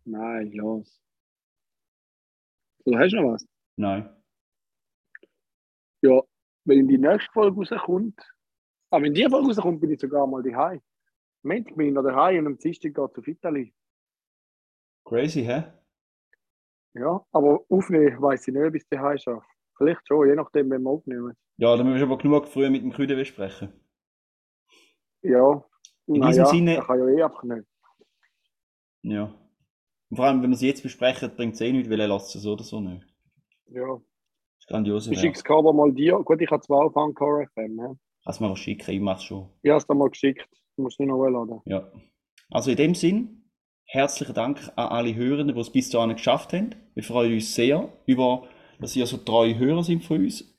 Nein, 0.04 0.50
los. 0.52 1.00
Du 2.84 2.96
hast 2.98 3.12
noch 3.14 3.32
was? 3.32 3.46
Nein. 3.76 4.10
Ja, 6.02 6.20
wenn 6.64 6.88
die 6.88 6.98
nächste 6.98 7.30
Folge 7.32 7.56
rauskommt, 7.56 8.20
aber 8.90 9.04
wenn 9.04 9.14
die 9.14 9.24
Folge 9.28 9.46
rauskommt, 9.48 9.80
bin 9.80 9.90
ich 9.92 10.00
sogar 10.00 10.26
mal 10.26 10.42
daheim. 10.42 10.80
Am 11.44 11.50
Montag 11.50 11.76
bin 11.76 11.86
ich 11.88 11.94
noch 11.94 12.02
daheim 12.02 12.38
und 12.40 12.46
am 12.52 12.58
Dienstag 12.58 12.92
geht 12.94 13.10
es 13.12 13.18
auf 13.18 13.26
Italien. 13.28 13.72
Crazy, 15.04 15.44
hä? 15.44 15.64
Ja, 16.94 17.24
aber 17.32 17.64
aufnehmen 17.68 18.20
weiß 18.20 18.48
ich 18.48 18.54
nicht, 18.54 18.72
bis 18.72 18.82
ich 18.82 18.88
daheim 18.88 19.18
schaffe. 19.18 19.46
Vielleicht 19.78 20.06
schon, 20.08 20.28
je 20.28 20.34
nachdem, 20.34 20.70
wenn 20.70 20.82
wir 20.82 20.90
aufnehmen. 20.90 21.34
Ja, 21.58 21.76
dann 21.76 21.86
müssen 21.86 21.98
wir 22.00 22.06
aber 22.06 22.18
genug 22.18 22.48
früher 22.48 22.70
mit 22.70 22.82
dem 22.82 22.92
Küde 22.92 23.16
besprechen. 23.16 23.72
Ja, 25.22 25.64
In 26.06 26.20
na 26.20 26.28
diesem 26.28 26.44
ja, 26.44 26.50
Sinne- 26.50 26.78
kann 26.80 26.98
ja 26.98 27.08
eh 27.08 27.22
einfach 27.22 27.42
nicht. 27.42 27.66
Ja. 29.02 29.34
Und 30.08 30.16
vor 30.16 30.26
allem, 30.26 30.42
wenn 30.42 30.50
wir 30.50 30.56
sie 30.56 30.68
jetzt 30.68 30.82
besprechen, 30.82 31.34
bringt 31.34 31.54
es 31.54 31.60
eh 31.60 31.72
nichts, 31.72 31.90
weil 31.90 32.00
er 32.00 32.08
lässt 32.08 32.34
es 32.36 32.42
so 32.42 32.52
oder 32.52 32.62
so 32.64 32.80
nicht. 32.80 33.04
Ja, 33.68 33.86
Das 33.94 34.02
ist 34.60 34.68
grandios. 34.68 35.06
ich 35.08 35.18
schicke 35.18 35.32
das 35.34 35.44
Cover 35.44 35.72
mal 35.72 35.92
dir. 35.92 36.18
Gut, 36.24 36.40
ich 36.40 36.50
habe 36.50 36.62
zwei 36.62 36.76
auf 36.76 36.96
Anchor 36.96 37.44
FM. 37.52 37.78
Ja. 37.78 37.94
Kannst 38.24 38.40
du 38.40 38.44
mir 38.44 38.56
schicken, 38.56 38.90
ich 38.92 39.00
mach's 39.00 39.24
schon. 39.24 39.48
Ich 39.62 39.70
habe 39.70 39.78
es 39.78 39.86
dir 39.86 39.94
mal 39.94 40.08
geschickt. 40.10 40.48
Du 40.76 40.82
musst 40.82 41.00
nur 41.00 41.08
noch 41.08 41.26
laden. 41.28 41.60
Ja. 41.64 41.90
Also 42.50 42.70
in 42.70 42.76
dem 42.76 42.94
Sinn, 42.94 43.50
herzlichen 43.84 44.34
Dank 44.34 44.60
an 44.76 44.88
alle 44.88 45.14
Hörenden, 45.14 45.54
die 45.56 45.60
es 45.60 45.70
bis 45.72 45.90
dahin 45.90 46.14
geschafft 46.14 46.52
haben. 46.52 46.74
Wir 46.94 47.02
freuen 47.02 47.32
uns 47.32 47.54
sehr 47.54 47.88
über, 48.06 48.46
dass 48.80 48.96
ihr 48.96 49.06
so 49.06 49.16
treue 49.16 49.58
Hörer 49.58 49.84
sind 49.84 50.04
von 50.04 50.18
uns. 50.18 50.54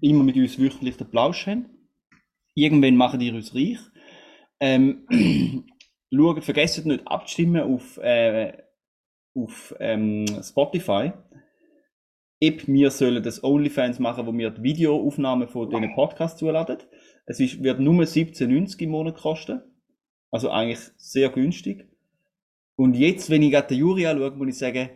Immer 0.00 0.24
mit 0.24 0.36
uns 0.36 0.58
wöchentlich 0.58 0.96
den 0.96 1.10
Plausch 1.10 1.46
haben. 1.46 1.66
Irgendwann 2.54 2.96
machen 2.96 3.20
die 3.20 3.30
uns 3.30 3.54
reich. 3.54 3.78
Ähm, 4.60 5.06
schaut, 6.12 6.44
vergesst 6.44 6.84
nicht 6.86 7.06
abzustimmen 7.06 7.62
auf, 7.62 7.98
äh, 7.98 8.52
auf 9.34 9.74
ähm, 9.78 10.26
Spotify. 10.42 11.12
Ob 12.42 12.68
wir 12.68 12.90
sollen 12.90 13.22
das 13.22 13.42
OnlyFans 13.42 13.98
machen, 13.98 14.26
wo 14.26 14.32
wir 14.32 14.50
die 14.50 14.62
Videoaufnahmen 14.62 15.48
von 15.48 15.68
diesen 15.70 15.94
Podcasts 15.94 16.38
zuladen. 16.38 16.78
Es 17.26 17.40
ist, 17.40 17.62
wird 17.62 17.80
nur 17.80 18.04
17,90 18.04 18.80
im 18.82 18.90
Monat 18.90 19.16
kosten. 19.16 19.60
Also 20.30 20.50
eigentlich 20.50 20.78
sehr 20.96 21.30
günstig. 21.30 21.88
Und 22.76 22.94
jetzt, 22.94 23.28
wenn 23.28 23.42
ich 23.42 23.50
gerade 23.50 23.68
den 23.68 23.78
Juri 23.78 24.06
anschaue, 24.06 24.30
muss 24.30 24.48
ich 24.48 24.58
sagen, 24.58 24.90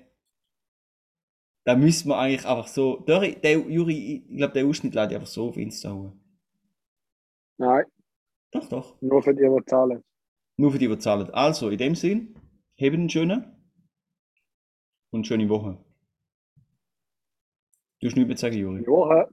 da 1.65 1.77
müssen 1.77 2.09
wir 2.09 2.19
eigentlich 2.19 2.47
einfach 2.47 2.67
so, 2.67 2.97
der, 3.01 3.21
der 3.21 3.59
Juri, 3.59 4.25
ich 4.29 4.37
glaube, 4.37 4.53
der 4.53 4.67
Ausschnitt 4.67 4.95
ich 4.95 5.01
einfach 5.01 5.27
so 5.27 5.49
auf 5.49 5.57
Insta 5.57 5.91
hauen. 5.91 6.19
Nein, 7.59 7.85
Doch, 8.51 8.69
doch. 8.69 9.01
nur 9.01 9.23
für 9.23 9.35
die, 9.35 9.43
die 9.43 9.65
zahlen. 9.67 10.03
Nur 10.57 10.73
für 10.73 10.79
die, 10.79 10.89
die 10.89 10.99
zahlen. 10.99 11.31
Also, 11.31 11.71
in 11.71 11.79
dem 11.79 11.95
Sinn, 11.95 12.35
habt 12.81 12.95
einen 12.95 13.09
schönen 13.09 13.45
und 15.11 15.27
schöne 15.27 15.49
Woche. 15.49 15.79
Du 18.01 18.09
hast 18.09 18.17
nichts 18.17 18.27
mehr 18.29 18.37
zu 18.37 18.41
sagen, 18.41 18.57
Juri. 18.57 18.81
Die 18.81 18.87
Woche. 18.89 19.29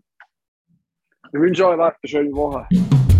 Ich 1.33 1.39
wünsche 1.39 1.67
euch 1.67 1.77
was, 1.77 1.95
eine 2.01 2.09
schöne 2.09 2.31
Woche. 2.33 2.67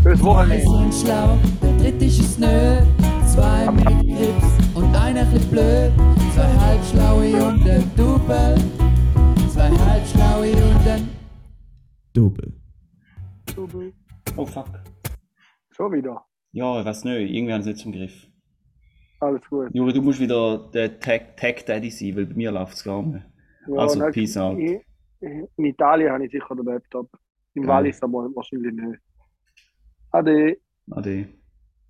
Bis 0.04 0.24
Wochenende. 0.24 0.64
sind 0.64 0.94
schlau, 0.94 1.38
der 1.62 1.78
dritte 1.78 2.06
ist 2.06 2.20
es 2.20 2.38
nö. 2.38 2.82
Zwei 3.28 3.70
mit 3.72 3.86
Grips 3.86 4.76
und 4.76 4.96
einer 4.96 5.26
bisschen 5.26 5.50
blöd. 5.50 5.92
Zwei 6.34 6.48
halbschlaue 6.58 7.44
und 7.48 7.68
ein 7.68 7.92
Double. 7.96 8.79
Zwei 9.70 9.86
halbschlaue 9.86 10.52
und 10.52 10.88
ein 10.88 11.10
Double. 12.14 12.54
Oh, 14.36 14.46
fuck. 14.46 14.68
Schon 15.72 15.92
wieder. 15.94 16.26
Ja, 16.52 16.80
ich 16.80 16.86
weiß 16.86 17.04
nicht, 17.04 17.32
irgendwie 17.36 17.54
haben 17.54 17.62
sie 17.62 17.70
nicht 17.72 17.82
zum 17.82 17.92
Griff. 17.92 18.28
Alles 19.20 19.48
gut. 19.50 19.70
Juri, 19.74 19.94
du 19.94 20.02
musst 20.02 20.20
wieder 20.20 20.70
der 20.74 21.00
Tag, 21.00 21.38
Tag 21.38 21.66
Daddy 21.66 21.92
sein, 21.92 22.16
weil 22.16 22.26
bei 22.26 22.34
mir 22.34 22.52
läuft 22.52 22.74
es 22.76 22.84
gar 22.84 23.04
nicht. 23.04 23.24
Ja, 23.68 23.76
Also, 23.78 24.00
nächstes- 24.00 24.14
peace 24.16 24.38
out. 24.38 24.58
In, 24.58 24.82
in 25.58 25.66
Italien 25.66 26.12
habe 26.14 26.26
ich 26.26 26.32
sicher 26.32 26.56
den 26.56 26.66
Laptop. 26.66 27.10
Im 27.54 27.64
Geil. 27.64 27.70
Wallis 27.70 28.02
aber 28.02 28.30
wahrscheinlich 28.36 28.74
nicht. 28.74 29.00
Ade. 30.12 30.58
Ade. 30.92 31.28